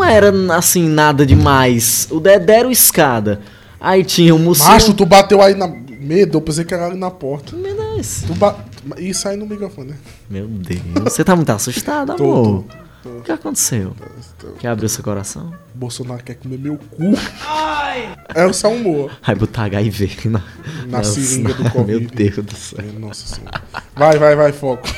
[0.00, 2.08] Não era, assim, nada demais.
[2.10, 3.40] O Dedé era o escada.
[3.78, 4.64] Aí tinha o Mussum...
[4.64, 5.68] Macho, tu bateu aí na.
[5.68, 7.54] Medo, eu pensei que era ali na porta.
[7.54, 8.24] Meu Deus.
[8.26, 8.56] Tu ba...
[8.96, 9.96] Isso aí no microfone, né?
[10.30, 10.80] Meu Deus.
[11.04, 12.64] Você tá muito assustado, Tô, amor?
[13.02, 13.18] tô, tô.
[13.18, 13.94] O que aconteceu?
[14.58, 15.52] Que abriu seu coração?
[15.74, 17.12] Bolsonaro quer comer meu cu.
[18.34, 19.10] É o seu humor.
[19.22, 20.42] Vai botar HIV na,
[20.86, 22.06] Na seringa do Meu Covid.
[22.06, 22.84] Deus do céu.
[22.98, 23.62] Nossa senhora.
[23.94, 24.88] Vai, vai, vai, foco.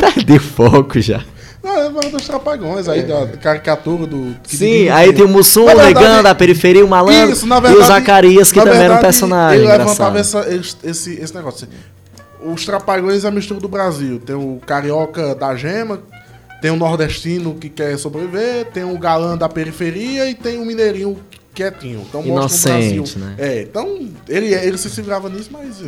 [0.00, 1.22] Perdi o foco já.
[1.62, 4.34] Não, é uma dos trapalhões aí, da caricatura do.
[4.44, 7.58] Sim, Didi aí tem o Mussum, o verdade, Negando, a periferia, o malandro Isso, na
[7.58, 7.84] e verdade.
[7.84, 10.46] o Zacarias, que também era um verdade, personagem Ele levantava essa,
[10.82, 11.68] esse, esse, negócio.
[12.42, 14.18] Os trapalhões é a mistura do Brasil.
[14.18, 16.00] Tem o carioca da gema,
[16.62, 21.18] tem o nordestino que quer sobreviver, tem o galã da periferia e tem o mineirinho
[21.54, 22.06] quietinho.
[22.08, 22.92] Então mostra o Brasil.
[22.94, 23.34] Inocente, né?
[23.36, 25.82] É, então ele, ele se segurava nisso, mas.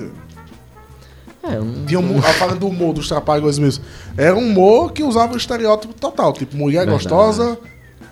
[1.42, 3.84] É, não- Tinha um, a falando do humor dos trapalhões mesmo.
[4.16, 6.32] Era um humor que usava o estereótipo total.
[6.32, 7.58] Tipo, mulher gostosa,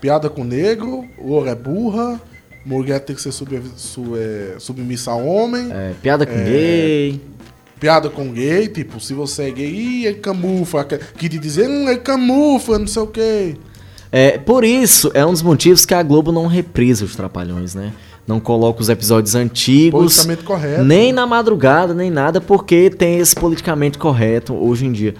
[0.00, 2.20] piada com negro, loura é burra,
[2.66, 7.20] mulher tem que ser sub, su- é, submissa a homem, é, piada com gay.
[7.78, 10.84] piada com gay, tipo, se você é gay, ih, ele camufla.
[10.84, 10.98] Que,
[11.38, 13.56] dizer, hum, ele camufla, não sei o quê.
[14.12, 17.92] É, por isso, é um dos motivos que a Globo não reprisa os Trapalhões, né?
[18.30, 20.84] Não coloca os episódios antigos, Politicamente correto.
[20.84, 25.14] nem na madrugada, nem nada, porque tem esse politicamente correto hoje em dia.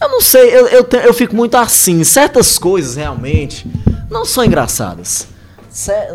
[0.00, 2.04] Eu não sei, eu, eu, te- eu fico muito assim.
[2.04, 3.66] Certas coisas realmente
[4.10, 5.26] não são engraçadas.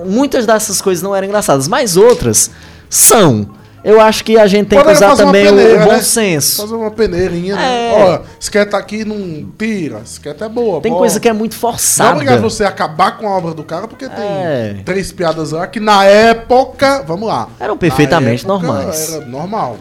[0.05, 2.51] Muitas dessas coisas não eram engraçadas, mas outras
[2.89, 3.56] são.
[3.87, 6.01] Eu acho que a gente tem que usar também peneira, o bom né?
[6.01, 6.61] senso.
[6.63, 7.91] Fazer uma peneirinha, né?
[7.93, 7.93] É.
[7.93, 10.81] Ó, sketch aqui não tira, sketch é boa.
[10.81, 10.99] Tem boa.
[11.03, 12.11] coisa que é muito Não é forçada.
[12.15, 14.81] obrigado você acabar com a obra do cara, porque tem É.
[14.83, 17.47] três piadas lá que na época, vamos lá.
[17.59, 19.13] Eram perfeitamente normais.
[19.13, 19.77] Era normal.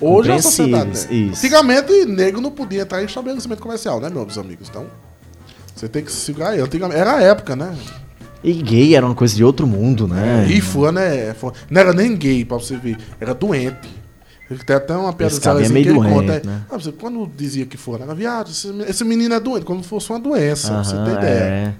[0.00, 0.86] Hoje é a sociedade.
[0.86, 1.14] Né?
[1.14, 1.44] isso.
[1.44, 4.68] Antigamente, negro não podia entrar em estabelecimento comercial, né, meus amigos?
[4.70, 4.86] Então,
[5.74, 6.60] você tem que se segurar aí.
[6.60, 7.74] Antigamente, era a época, né?
[8.46, 10.46] E gay era uma coisa de outro mundo, né?
[10.48, 11.34] E fulano é.
[11.34, 12.96] fulano- Não era nem gay, pra você ver.
[13.20, 13.76] Era doente.
[14.64, 16.32] Tem até uma piada Esse cara é assim, meio doente, conta.
[16.34, 16.60] é, né?
[16.70, 19.88] ah, você, quando dizia que fulano era viado, esse, esse menino é doente, como se
[19.88, 21.40] fosse uma doença, pra você Aham, ter ideia.
[21.44, 21.72] é.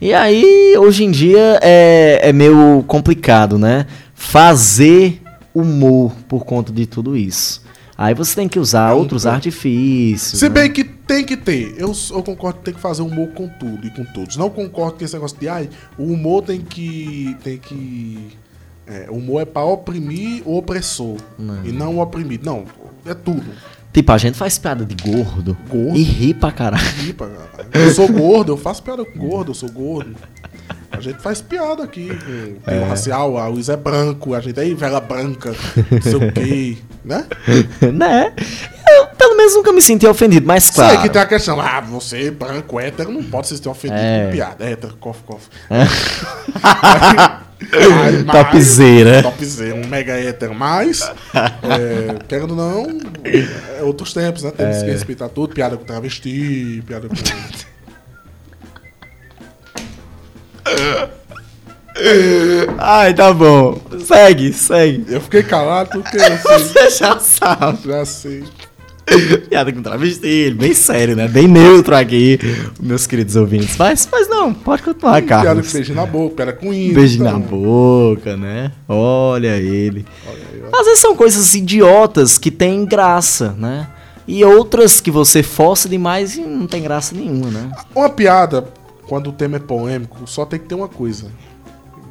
[0.00, 3.84] E aí, hoje em dia, é, é meio complicado, né?
[4.14, 5.20] Fazer
[5.54, 7.60] humor por conta de tudo isso.
[7.98, 10.38] Aí você tem que usar É um outros artifícios.
[10.38, 10.54] Se né?
[10.54, 11.74] bem que tem que ter.
[11.76, 14.36] Eu, eu concordo que tem que fazer humor com tudo e com todos.
[14.36, 17.36] Não concordo com esse negócio de ai, o humor tem que.
[17.42, 18.38] tem que.
[18.86, 21.16] É, o humor é pra oprimir o opressor.
[21.64, 22.46] E não o oprimido.
[22.46, 22.64] Não,
[23.04, 23.44] é tudo.
[23.92, 25.96] Tipo, a gente faz piada de gordo, Gordo.
[25.98, 26.84] e ri pra caralho.
[27.06, 27.68] Ih, pra caralho.
[27.72, 30.14] Eu sou gordo, eu faço piada com gordo, eu sou gordo.
[30.90, 32.08] A gente faz piada aqui.
[32.64, 35.54] com- o racial, a Luiz é branco, a gente aí, vela branca,
[35.90, 37.24] não sei o quê, né?
[37.92, 38.32] né?
[38.88, 40.92] Eu, pelo menos, nunca me senti ofendido, mas claro.
[40.94, 44.26] Sei que tem a questão, ah, você, branco, hétero, não pode se sentir ofendido É.
[44.26, 44.64] com piada.
[44.64, 45.46] Hétero, cof, cof.
[45.70, 45.84] É.
[47.60, 49.22] Mas- mas- Topzera.
[49.22, 50.54] Topzera, um mega hétero.
[50.54, 51.02] Mas,
[51.34, 53.00] é, querendo ou não,
[53.78, 54.52] é outros tempos, né?
[54.56, 55.54] Temos que respeitar tudo.
[55.54, 57.14] Piada com travesti, piada com...
[62.78, 63.80] Ai, tá bom.
[64.04, 65.04] Segue, segue.
[65.08, 67.78] Eu fiquei calado porque assim, Você já sabe.
[67.84, 68.44] já sei.
[69.48, 71.28] Piada com travesti, bem sério, né?
[71.28, 72.38] Bem neutro aqui,
[72.80, 73.76] meus queridos ouvintes.
[73.76, 75.66] Mas, mas não, pode continuar, Piada Carlos.
[75.68, 76.94] com beijo na boca, piada com índio.
[76.94, 78.72] Beijo então, na boca, né?
[78.88, 80.04] Olha ele.
[80.72, 83.88] Às vezes são coisas idiotas que têm graça, né?
[84.26, 87.72] E outras que você força demais e não tem graça nenhuma, né?
[87.94, 88.68] Uma piada,
[89.08, 91.32] quando o tema é polêmico, só tem que ter uma coisa.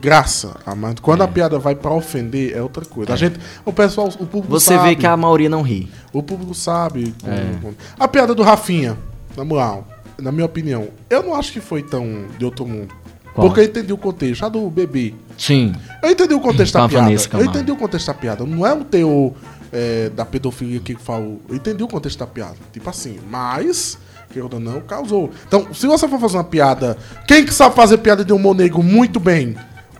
[0.01, 0.55] Graça.
[1.01, 1.25] Quando É.
[1.25, 3.13] a piada vai pra ofender, é outra coisa.
[3.13, 4.89] A gente, o pessoal, o público Você sabe.
[4.89, 5.91] vê que a maioria não ri.
[6.13, 7.13] O público sabe.
[7.25, 7.73] É.
[7.99, 8.97] A piada do Rafinha,
[9.35, 9.87] na moral,
[10.19, 12.93] na minha opinião, eu não acho que foi tão de outro mundo.
[13.33, 13.47] Qual?
[13.47, 14.43] Porque eu entendi o contexto.
[14.45, 15.13] A do bebê.
[15.37, 15.73] Sim.
[16.01, 17.11] Eu entendi o contexto da piada.
[17.33, 18.43] Eu entendi o contexto da piada.
[18.45, 19.33] Não é o teor
[19.71, 21.39] é, da pedofilia que falou.
[21.47, 22.55] Eu entendi o contexto da piada.
[22.73, 23.97] Tipo assim, mas.
[24.31, 25.29] Que ou não, causou.
[25.47, 26.97] Então, se você for fazer uma piada.
[27.27, 29.55] Quem que sabe fazer piada de humor negro muito bem?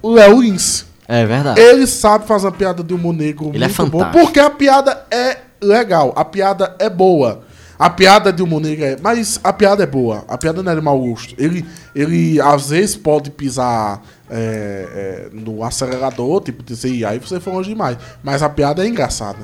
[0.07, 0.85] O Léo Lins.
[1.07, 1.59] É verdade.
[1.59, 3.99] Ele sabe fazer uma piada de humor negro Ele é muito bom.
[3.99, 4.25] fantástico.
[4.25, 6.13] Porque a piada é legal.
[6.15, 7.41] A piada é boa.
[7.77, 8.97] A piada de humor negro é.
[9.01, 10.23] Mas a piada é boa.
[10.27, 11.35] A piada não é de mau gosto.
[11.37, 17.39] Ele, ele às vezes pode pisar é, é, no acelerador, tipo, dizer, "Ih, aí você
[17.39, 17.97] foi longe demais.
[18.23, 19.39] Mas a piada é engraçada.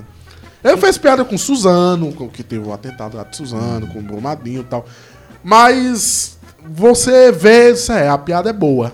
[0.63, 4.01] Ele fez piada com Suzano, com, que teve o atentado lá de Suzano, com o
[4.01, 4.85] Brumadinho e tal.
[5.43, 8.93] Mas você vê, isso é, a piada é boa.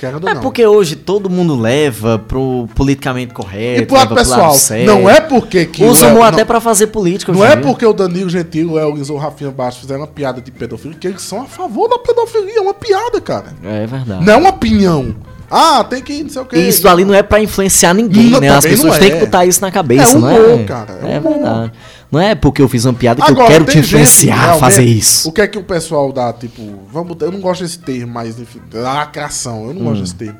[0.00, 0.40] Querendo ou É não.
[0.40, 3.82] porque hoje todo mundo leva pro politicamente correto.
[3.82, 4.86] E pro lado leva pro pessoal, sério.
[4.86, 5.84] não é porque que.
[5.84, 7.32] Usa o até não, pra fazer política.
[7.32, 7.64] não é dia.
[7.64, 10.96] porque o Danilo Gentili, o Elvis ou o Rafinha Baixo fizeram uma piada de pedofilia
[10.98, 12.58] que eles são a favor da pedofilia.
[12.58, 13.54] É uma piada, cara.
[13.62, 14.24] É verdade.
[14.24, 15.14] Não é uma opinião.
[15.50, 16.58] Ah, tem que ir, não sei o que.
[16.58, 18.50] Isso ali não é pra influenciar ninguém, Não, né?
[18.50, 19.14] As pessoas não têm é.
[19.14, 20.64] que botar isso na cabeça, É não humor, é?
[20.64, 21.32] cara, é É humor.
[21.34, 21.72] verdade.
[22.10, 24.82] Não é porque eu fiz uma piada que eu Agora, quero te influenciar a fazer
[24.84, 25.28] isso.
[25.28, 28.34] O que é que o pessoal dá, tipo, vamos, eu não gosto desse termo, mas
[28.72, 29.84] lacração, eu não Hum.
[29.86, 30.38] gosto desse termo.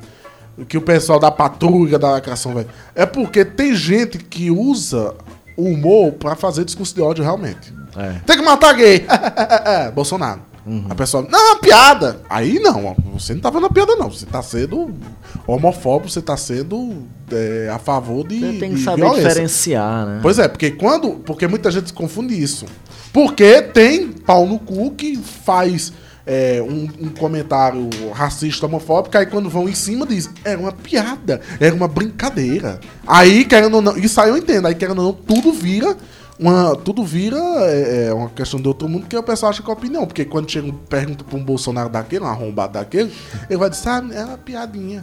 [0.57, 2.69] O que o pessoal da patrulha da lacração, velho.
[2.95, 5.15] É porque tem gente que usa
[5.57, 7.73] o humor pra fazer discurso de ódio realmente.
[7.97, 8.15] É.
[8.27, 9.07] Tem que matar gay.
[9.95, 10.41] Bolsonaro.
[10.69, 10.85] Uhum.
[10.91, 12.21] A pessoa, não, é uma piada.
[12.29, 14.11] Aí não, você não tá vendo a piada, não.
[14.11, 14.95] Você tá sendo
[15.47, 18.39] homofóbico, você tá sendo é, a favor de.
[18.39, 19.29] Você tem que saber violência.
[19.29, 20.19] diferenciar, né?
[20.21, 21.13] Pois é, porque quando.
[21.25, 22.67] Porque muita gente confunde isso.
[23.13, 25.93] Porque tem pau no cu que faz
[26.27, 31.41] é, um, um comentário racista, homofóbico, aí quando vão em cima diz, era uma piada,
[31.59, 32.79] era uma brincadeira.
[33.07, 35.97] Aí, querendo ou não, isso aí eu entendo, aí querendo ou não, tudo vira.
[36.39, 39.69] Uma, tudo vira é, é, uma questão de outro mundo que o pessoal acha que
[39.69, 40.07] é opinião.
[40.07, 43.13] Porque quando chega um, pergunta pra um Bolsonaro daquele, um arrombado daquele,
[43.51, 45.03] ele vai dizer, ah, é uma piadinha.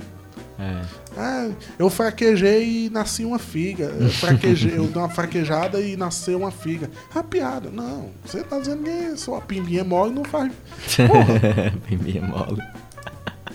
[0.58, 0.82] É.
[1.17, 3.86] Ah, eu fraquejei e nasci uma figa.
[3.86, 6.89] Eu fraquejei, eu dei uma fraquejada e nasceu uma figa.
[7.13, 7.69] Ah, piada.
[7.69, 10.52] Não, você tá dizendo que sua pimbinha é mole e não faz.
[10.95, 11.74] Porra.
[11.88, 12.62] Pimbinha mole.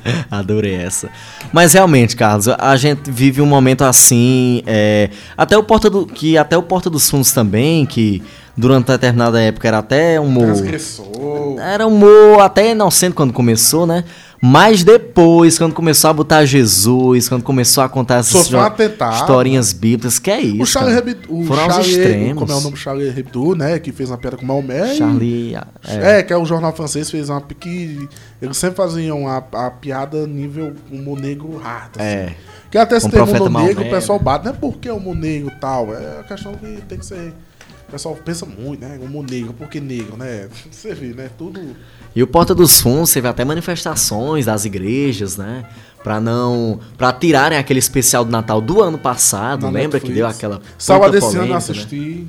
[0.30, 1.08] Adorei essa.
[1.52, 4.62] Mas realmente, Carlos, a gente vive um momento assim.
[4.66, 6.06] é, até o Porta do.
[6.06, 8.22] Que até o Porta dos Fundos também, que
[8.56, 10.46] durante determinada época era até um humor.
[10.46, 11.58] Transgressor.
[11.58, 14.04] Era um humor até inocente quando começou, né?
[14.42, 20.30] Mas depois, quando começou a botar Jesus, quando começou a contar essas historinhas bíblicas, que
[20.30, 20.62] é isso?
[20.62, 20.96] O Charlie?
[20.96, 22.38] Hebdo, Foram os Charlie, extremos.
[22.38, 24.94] como é o nome do Charlie Hebdo, né, que fez uma piada com Maomé.
[24.94, 25.54] e- Charlie.
[25.86, 26.18] É.
[26.18, 26.22] É.
[26.22, 28.08] que é o jornal francês fez uma que
[28.40, 31.90] eles sempre faziam a, a piada nível humor negro hard.
[31.98, 32.06] assim.
[32.08, 32.34] É.
[32.70, 35.52] Que até se tem humor negro, o pessoal bate, não é porque é humor negro
[35.54, 37.34] e tal, é a questão que tem que ser.
[37.90, 38.98] O pessoal pensa muito, né?
[39.02, 40.48] Humor negro, por que negro, né?
[40.70, 41.28] Você vê, né?
[41.36, 41.60] Tudo.
[42.14, 45.64] E o Porta dos Fundos teve até manifestações das igrejas, né?
[46.02, 46.78] Pra não.
[46.96, 49.62] Pra tirarem aquele especial do Natal do ano passado.
[49.62, 50.04] na lembra Netflix.
[50.08, 50.60] que deu aquela.
[50.78, 51.56] Só a puta desse ano polêmica, né?
[51.58, 52.26] assisti.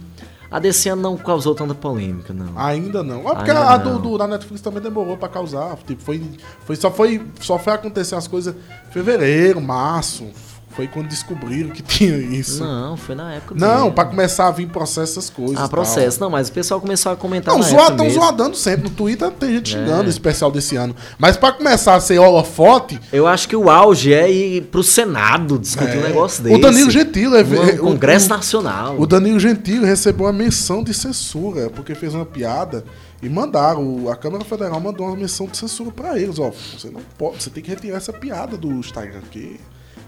[0.50, 2.58] A desse ano não causou tanta polêmica, não.
[2.60, 3.20] Ainda não.
[3.30, 4.02] É porque Ainda a do, não.
[4.02, 5.78] do- da Netflix também demorou pra causar.
[5.88, 6.22] Tipo, foi,
[6.66, 10.26] foi, só, foi, só foi acontecer as coisas em fevereiro, março.
[10.76, 12.64] Foi quando descobriram que tinha isso.
[12.64, 13.56] Não, foi na época.
[13.58, 15.58] Não, pra começar a vir processo essas coisas.
[15.58, 16.20] Ah, processo.
[16.20, 16.28] tal.
[16.30, 17.54] Não, mas o pessoal começou a comentar.
[17.56, 18.84] Não, zoar, estão zoadando sempre.
[18.90, 20.08] No Twitter tem gente xingando É.
[20.08, 20.96] o especial desse ano.
[21.20, 23.00] Mas pra começar a ser holofote.
[23.12, 26.56] Eu acho que o auge é ir pro Senado discutir um é, negócio desse.
[26.56, 27.36] O Danilo Gentili.
[27.36, 28.96] é- é- o- Congresso Nacional.
[29.00, 32.84] O Danilo Gentili recebeu uma menção de censura, porque fez uma piada
[33.22, 34.10] e mandaram.
[34.10, 36.40] A Câmara Federal mandou uma menção de censura pra eles.
[36.40, 39.60] Ó, você não pode, você tem que retirar essa piada do Instagram aqui.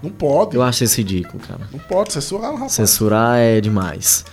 [0.03, 0.55] Não pode.
[0.55, 1.61] Eu acho isso ridículo, cara.
[1.71, 2.73] Não pode censurar rapaz.
[2.73, 4.25] Censurar é demais.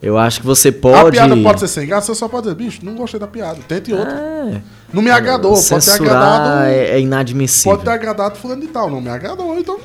[0.00, 1.10] Eu acho que você A pode.
[1.10, 3.58] piada pode ser sem graça, você só pode dizer, bicho, não gostei da piada.
[3.66, 4.12] Tente outra.
[4.12, 4.62] É.
[4.92, 6.66] Não me agradou, pode ter Censurar agradado.
[6.66, 7.72] é, é inadmissível.
[7.72, 9.76] Pode ter agradado fulano de tal, não me agradou, então.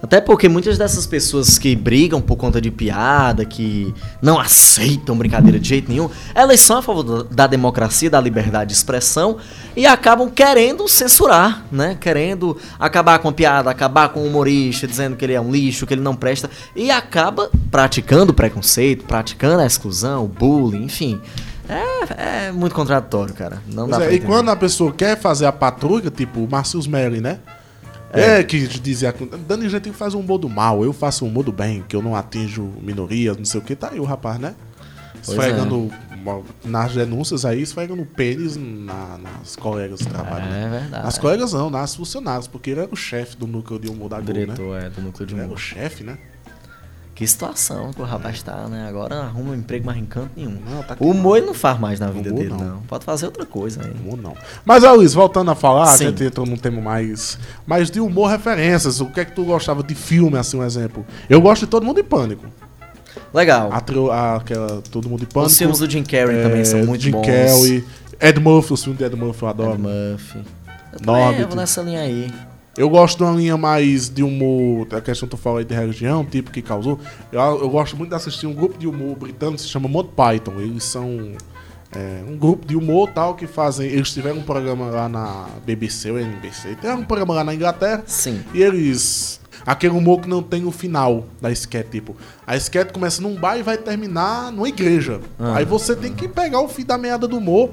[0.00, 5.58] Até porque muitas dessas pessoas que brigam por conta de piada, que não aceitam brincadeira
[5.58, 9.38] de jeito nenhum, elas são a favor da- democracia, da liberdade de expressão
[9.76, 11.96] e acabam querendo censurar, né?
[12.00, 15.86] Querendo acabar com a piada, acabar com o humorista, dizendo que ele é um lixo,
[15.86, 21.20] que ele não presta, e acaba praticando preconceito, praticando a exclusão, o bullying, enfim.
[21.68, 23.60] É, é muito contraditório, cara.
[23.66, 26.48] Não dá Pois é, pra e quando a pessoa quer fazer a patrulha, tipo o
[26.50, 27.38] Marcius Melly, né?
[28.12, 28.42] É.
[28.42, 29.14] que dizia,
[29.46, 32.02] Dani Gentili faz um humor do mal, eu faço um humor do bem, que eu
[32.02, 34.54] não atinjo minorias, não sei o que, tá aí o rapaz, né?
[35.22, 35.90] Esfregando
[36.22, 40.46] uma- nas denúncias aí, esfregando pênis na- nas colegas de trabalho.
[40.46, 40.64] né?
[40.64, 41.04] É verdade.
[41.04, 44.16] Nas colegas não, nas funcionárias, porque ele era o chefe do núcleo de humor da
[44.20, 44.44] Globo, né?
[44.46, 46.16] diretor é do núcleo de Ele era o chefe, né?
[47.18, 48.86] Que situação que o rapaz tá, né?
[48.88, 50.56] Agora arruma um emprego mais em canto nenhum.
[50.70, 52.58] Não, tá o humor ele não faz mais na vida Humor dele, não.
[52.76, 52.80] não.
[52.82, 53.90] Pode fazer outra coisa aí.
[53.90, 54.34] Humor não.
[54.64, 56.04] Mas, ó, Luiz, voltando a falar, Sim.
[56.06, 59.00] a gente entrou num tema mais, mais de humor referências.
[59.00, 61.04] O que é que tu gostava de filme, assim, um exemplo?
[61.28, 62.46] Eu gosto de Todo Mundo em Pânico.
[63.34, 63.68] Legal.
[63.72, 63.78] A,
[64.14, 65.50] a- aquela Todo Mundo em Pânico.
[65.50, 67.26] Os filmes do Jim Carrey é, também são muito Jim bons.
[67.26, 67.84] Carrey,
[68.20, 69.72] Ed Murphy, os filmes de Ed Murphy eu adoro.
[69.72, 70.38] Ed Murphy.
[70.92, 71.56] Eu também Norbit.
[71.56, 72.32] nessa linha aí.
[72.78, 75.74] Eu gosto de uma linha mais de humor, a questão que tu falou aí de
[75.74, 76.96] religião, tipo que causou.
[77.32, 80.10] Eu, eu gosto muito de assistir um grupo de humor britânico que se chama Monty
[80.14, 80.60] Python.
[80.60, 81.32] Eles são
[81.90, 83.88] é, um grupo de humor tal que fazem.
[83.88, 86.76] Eles tiveram um programa lá na BBC ou NBC.
[86.76, 88.04] Tem um programa lá na Inglaterra.
[88.06, 88.44] Sim.
[88.54, 89.40] E eles.
[89.66, 92.16] Aquele humor que não tem o final da sketch, tipo.
[92.46, 95.20] A sketch começa num bar e vai terminar numa igreja.
[95.36, 95.56] Ah.
[95.56, 97.70] Aí você tem que pegar o fim da meada do humor.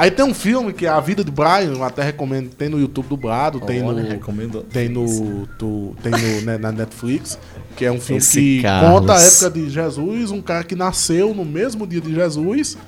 [0.00, 2.78] Aí tem um filme que é A Vida de Brian, eu até recomendo, tem no
[2.78, 4.08] YouTube dublado, tem Olha, no.
[4.08, 4.62] recomendo.
[4.62, 5.48] Tem no.
[5.58, 7.36] tu- tem no né, na Netflix,
[7.76, 9.00] que é um filme Esse que Carlos.
[9.00, 12.78] conta a época de Jesus, um cara que nasceu no mesmo dia de Jesus.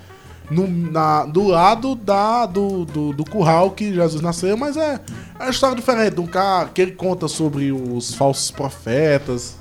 [0.49, 5.01] No, na- do lado da, do, do, do curral que Jesus nasceu, mas é,
[5.39, 6.21] é uma história diferente.
[6.21, 9.57] Um cara que ele conta sobre os falsos profetas.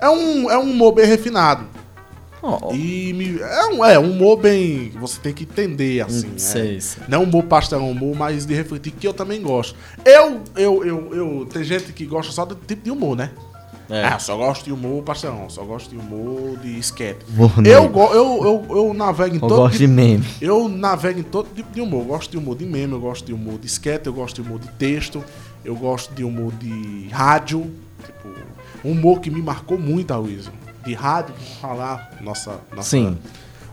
[0.00, 1.64] É um, é um humor bem refinado.
[2.42, 4.90] Ó, E me- é, um, é um humor bem.
[5.00, 6.26] Você tem que entender, assim.
[6.26, 6.38] Hum, né?
[6.38, 6.78] sei.
[7.08, 9.74] Não um humor pastelão, um humor mais de refletir, que eu também gosto.
[10.04, 11.46] Eu, eu, eu, eu.
[11.50, 13.30] Tem gente que gosta só do tipo de humor, né?
[13.88, 14.04] É.
[14.04, 16.80] Ah, só gosto de humor pastelão, só gosto de humor de.
[17.32, 20.24] Humor Eu, go- eu, eu, eu navego em Eu todo gosto de tipo, meme.
[20.40, 22.00] Eu navego em todo tipo de humor.
[22.00, 24.48] Eu gosto de humor de meme, eu gosto de humor de sketch, eu gosto de
[24.48, 25.24] humor de texto,
[25.64, 27.70] eu gosto de humor de rádio.
[28.04, 28.28] Tipo,
[28.84, 30.52] um humor que me marcou muito, Aloysio.
[30.86, 32.88] De rádio, falar, nossa, nossa.
[32.90, 33.18] Sim.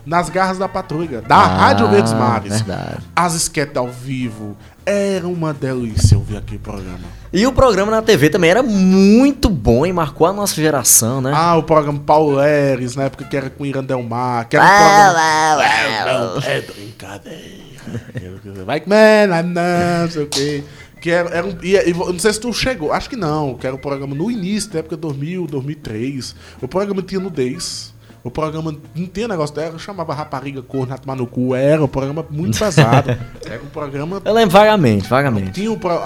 [0.04, 2.60] Nas garras da patrulha, da Ah, Rádio Verdes Mares.
[2.60, 2.98] verdade.
[3.16, 4.54] As sketches ao vivo.
[4.86, 6.98] Era uma delícia ouvir aquele programa.
[7.32, 11.32] E o programa na TV também era muito bom e marcou a nossa geração, né?
[11.34, 16.34] Ah, o programa Paulo Leres, na época que era com Irandelmar, que era um programa.
[16.34, 17.64] Não, é brincadeira.
[18.66, 20.64] Vai man, não, não sei o quê.
[21.04, 23.52] Que era, era um, e, e, eu não sei se tu chegou, acho que não,
[23.56, 26.34] que era um programa no início da época 2000, 2003.
[26.62, 27.92] O programa tinha nudez.
[28.22, 31.54] O programa não tinha negócio dela, chamava rapariga corno, tomar no cu.
[31.54, 33.10] Era um programa muito pesado.
[33.44, 35.50] Era um programa Eu lembro vagamente, vagamente.
[35.60, 35.98] tinha pro- a-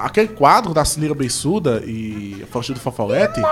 [0.00, 3.42] a- aquele quadro da Cineira Beiçuda e a Faustino Fofolete.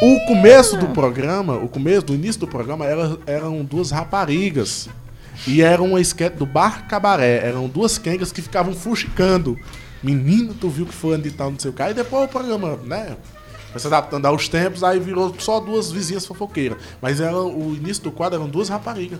[0.00, 4.88] O começo do programa, o começo, do início do programa, era- eram duas raparigas.
[5.46, 7.46] E era uma esquete do Bar Cabaré.
[7.46, 9.58] Eram duas quengas que ficavam fuxicando.
[10.02, 11.82] Menino, tu viu que foi de tal, não sei o que.
[11.82, 13.16] E depois o programa, né?
[13.70, 16.78] Foi se adaptando aos tempos, aí virou só duas vizinhas fofoqueiras.
[17.00, 19.18] Mas era, o início do quadro eram duas raparigas.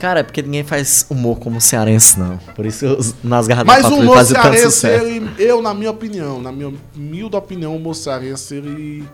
[0.00, 2.36] Cara, é porque ninguém faz humor como cearense, não.
[2.54, 5.62] Por isso, eu- nas garras Mas da o patrulha humor fazem tanto cearense, ele, eu,
[5.62, 9.08] na minha opinião, na minha humilde opinião, o humor cearense, ele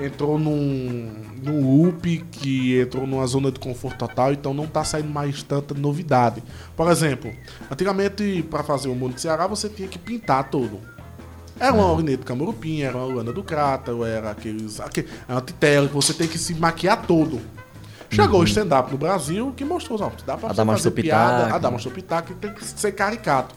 [0.00, 1.10] entrou num,
[1.42, 5.74] num loop que entrou numa zona de conforto total, então não tá saindo mais tanta
[5.74, 6.42] novidade.
[6.76, 7.32] Por exemplo,
[7.70, 10.80] antigamente, para fazer o humor de Ceará, você tinha que pintar todo.
[11.60, 14.80] Era uma Aurinete Camurupim, era uma Luana do Crátaro, era aqueles.
[14.80, 17.40] Aquele, era uma titela que você tem que se maquiar todo.
[18.10, 21.56] Chegou o stand-up no Brasil que mostrou, ó, dá pra Adamastor fazer piada, Pitaca.
[21.56, 23.54] Adamastor Pitaca, que tem que ser caricato.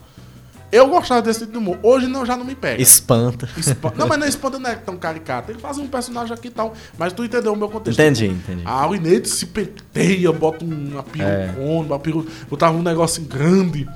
[0.72, 1.78] Eu gostava desse tipo de humor.
[1.82, 2.82] Hoje não, já não me pega.
[2.82, 3.48] Espanta.
[3.56, 5.52] Espa- Não, mas não é espanta não é tão caricato.
[5.52, 6.74] Ele faz um personagem aqui e tal.
[6.98, 7.98] Mas tu entendeu o meu contexto.
[8.00, 8.62] Entendi, entendi.
[8.64, 12.26] A Aurinete se penteia, bota uma perucona, uma peru...
[12.50, 13.88] botava um negócio grande.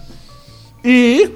[0.85, 1.31] E.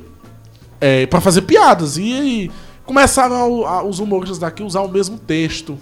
[0.80, 1.96] É, pra fazer piadas.
[1.98, 2.50] E, aí
[2.84, 5.78] começaram a- a- os humoristas daqui a usar o mesmo texto.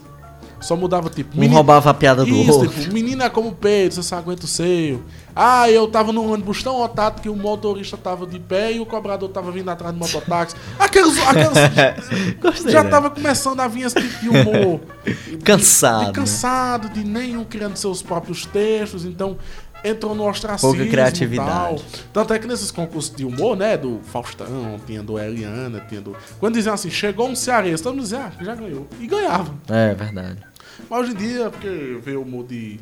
[0.63, 1.37] Só mudava tipo.
[1.37, 2.81] Um menino- roubava a piada do Isso, outro.
[2.81, 5.05] tipo, menino é como peito, você só aguenta o seio.
[5.35, 8.87] Ah, eu tava num ônibus tão lotado que o motorista tava de pé e o
[8.87, 10.55] cobrador tava vindo atrás do mototáxi.
[10.79, 11.17] Aqueles.
[11.19, 12.91] aqueles Gostei, já né?
[12.91, 14.81] tava começando a vir esse tipo de humor.
[15.43, 16.13] Cansado, De, né?
[16.13, 19.37] cansado, de nenhum criando seus próprios textos, então
[19.85, 21.51] entrou no ostracismo Pouca e criatividade.
[21.51, 21.81] tal.
[22.13, 26.15] Tanto é que nesses concursos de humor, né, do Faustão, tinha do Eliana, tinha do...
[26.39, 28.87] Quando diziam assim, chegou um cearense, todo mundo dizia, ah, já ganhou.
[29.01, 29.53] E ganhava.
[29.69, 30.39] É verdade.
[30.93, 32.79] Mas hoje em dia, porque vê o humor de...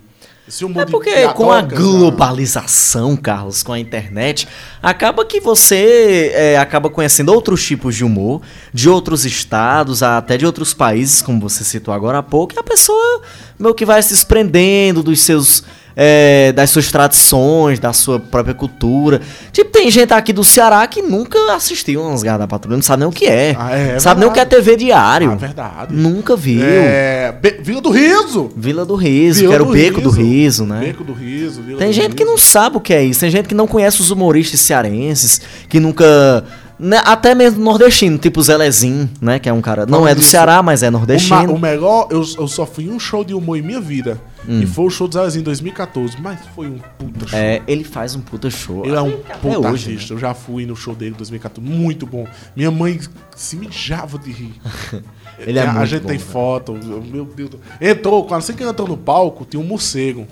[0.48, 4.48] Esse humor É de porque com a piadocas, globalização, Carlos, com a internet,
[4.82, 8.42] acaba que você é, acaba conhecendo outros tipos de humor,
[8.74, 12.64] de outros estados, até de outros países, como você citou agora há pouco, e a
[12.64, 13.22] pessoa
[13.56, 15.62] meio que vai se desprendendo dos seus.
[16.02, 19.20] É, das suas tradições, da sua própria cultura.
[19.52, 23.00] Tipo, tem gente aqui do Ceará que nunca assistiu umas garras da patrulha, não sabe
[23.00, 23.54] nem o que é.
[23.58, 24.64] Ah, é sabe nem o que é verdade.
[24.64, 25.32] TV diário.
[25.32, 25.94] Ah, verdade.
[25.94, 26.62] Nunca viu.
[26.64, 28.50] É, Vila do Riso!
[28.56, 30.80] Vila do Riso, Vila que era o Beco do Riso, né?
[30.86, 33.30] Beco do Riso, Vila Tem do gente que não sabe o que é isso, tem
[33.30, 36.42] gente que não conhece os humoristas cearenses, que nunca
[36.82, 39.38] Né, Até mesmo nordestino, tipo Zelezinho, né?
[39.38, 39.84] Que é um cara.
[39.84, 41.52] Não Falando é do disso, Ceará, mas é O, nordestino.
[41.54, 44.18] o melhor, eu, eu só fui um show de humor em minha vida.
[44.48, 44.62] Hum.
[44.62, 46.16] E foi o show do Zelezinho em 2014.
[46.20, 47.38] Mas foi um puta show.
[47.38, 48.84] É, ele faz um puta show.
[48.86, 49.10] Ele é um
[49.42, 49.92] puta hoje, né?
[49.94, 50.14] artista.
[50.14, 51.60] Eu já fui no show dele em 2014.
[51.70, 52.26] Muito bom.
[52.56, 52.98] Minha mãe
[53.36, 54.54] se mijava de rir.
[55.38, 56.30] Ele é a, a gente bom, tem velho.
[56.30, 56.72] foto.
[57.10, 57.50] Meu Deus.
[57.50, 60.26] do- Entrou, quando assim que entrou no palco, tinha um morcego.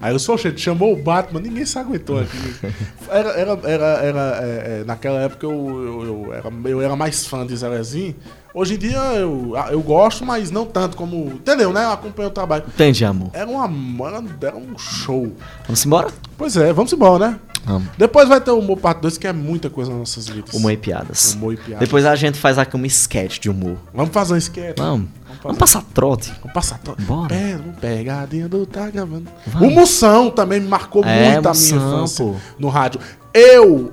[0.00, 2.38] Aí eu sou cheio, chamou o Batman, ninguém se aguentou aqui.
[3.10, 7.26] Era, era, era, era, é, é, naquela época eu, eu, eu era, eu era mais
[7.26, 8.14] fã de Zelezinho.
[8.54, 11.26] Hoje em dia eu, eu gosto, mas não tanto como.
[11.26, 11.84] Entendeu, né?
[11.84, 12.64] Eu acompanho o trabalho.
[12.68, 13.30] Entendi, amor.
[13.32, 15.32] Era, uma, era, era um show.
[15.64, 16.08] Vamos embora?
[16.38, 17.40] Pois é, vamos embora, né?
[17.64, 17.88] Vamos.
[17.98, 20.54] Depois vai ter o Humor Parte 2, que é muita coisa nas nossas vidas.
[20.54, 21.34] Humor e piadas.
[21.34, 21.80] Humor e piadas.
[21.80, 23.76] Depois a gente faz aqui um sketch de humor.
[23.92, 24.78] Vamos fazer um esquete.
[24.78, 25.08] Vamos.
[25.42, 26.32] Vamos passar trote.
[26.40, 27.00] Vamos passar todo.
[27.02, 27.28] Bora.
[27.28, 29.26] Pera, um pegadinha do Tá Gravando.
[29.46, 29.68] Vamos.
[29.68, 32.34] O Moção também me marcou É, muito a minha Moção, infância pô.
[32.58, 33.00] no rádio.
[33.32, 33.92] Eu.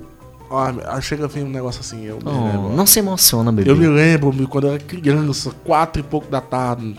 [0.50, 2.04] Ah, chega a vir um negócio assim.
[2.06, 3.70] Eu, Oh, não se emociona, bebê.
[3.70, 6.96] eu me lembro quando eu era criança, quatro e pouco da tarde.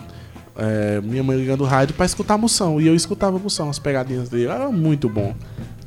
[0.61, 2.81] é, minha mãe ligando o rádio pra escutar a moção.
[2.81, 4.47] E eu escutava a moção, as pegadinhas dele.
[4.47, 5.33] Era muito bom.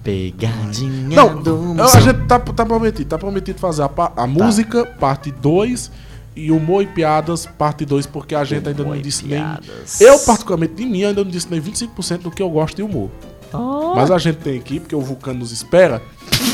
[0.03, 2.01] Pegadinha Não, do eu- a moção.
[2.01, 3.09] gente tá, tá prometido.
[3.09, 5.91] Tá prometido fazer a, a música, parte 2.
[6.35, 9.99] E humor e piadas, parte 2, porque a gente ainda Humor não e disse piadas.
[10.01, 10.09] nem.
[10.09, 13.11] Eu, particularmente, de mim, ainda não disse nem 25% do que eu gosto de humor.
[13.53, 13.93] Oh.
[13.95, 16.01] Mas a gente tem aqui, porque o Vulcano nos espera.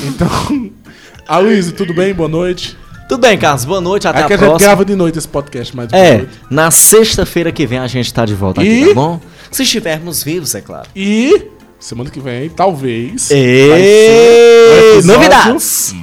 [0.05, 0.29] Então.
[1.29, 2.13] Aloysio, tudo bem?
[2.13, 2.77] Boa noite.
[3.09, 3.65] Tudo bem, Carlos.
[3.65, 4.09] Boa noite.
[4.09, 4.67] Até é que a a gente próxima.
[4.69, 6.33] grava de noite esse podcast, mas É, noite.
[6.51, 9.21] na sexta-feira que vem a gente tá de volta aqui, E- tá bom?
[9.51, 10.89] Se estivermos vivos, é claro.
[10.95, 11.47] E
[11.79, 13.31] semana que vem, talvez.
[13.31, 15.95] E- vai ser um Novidades.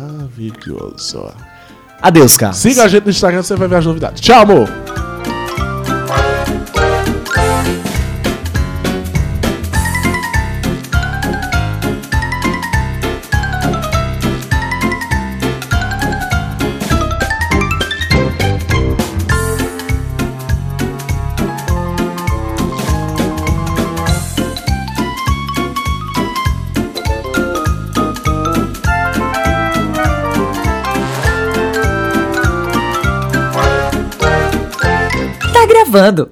[0.00, 1.32] Maravilhoso.
[2.02, 2.58] Adeus, Carlos.
[2.58, 4.20] Siga a gente no Instagram, você vai ver as novidades.
[4.20, 4.68] Tchau, amor.
[36.00, 36.28] Gravando.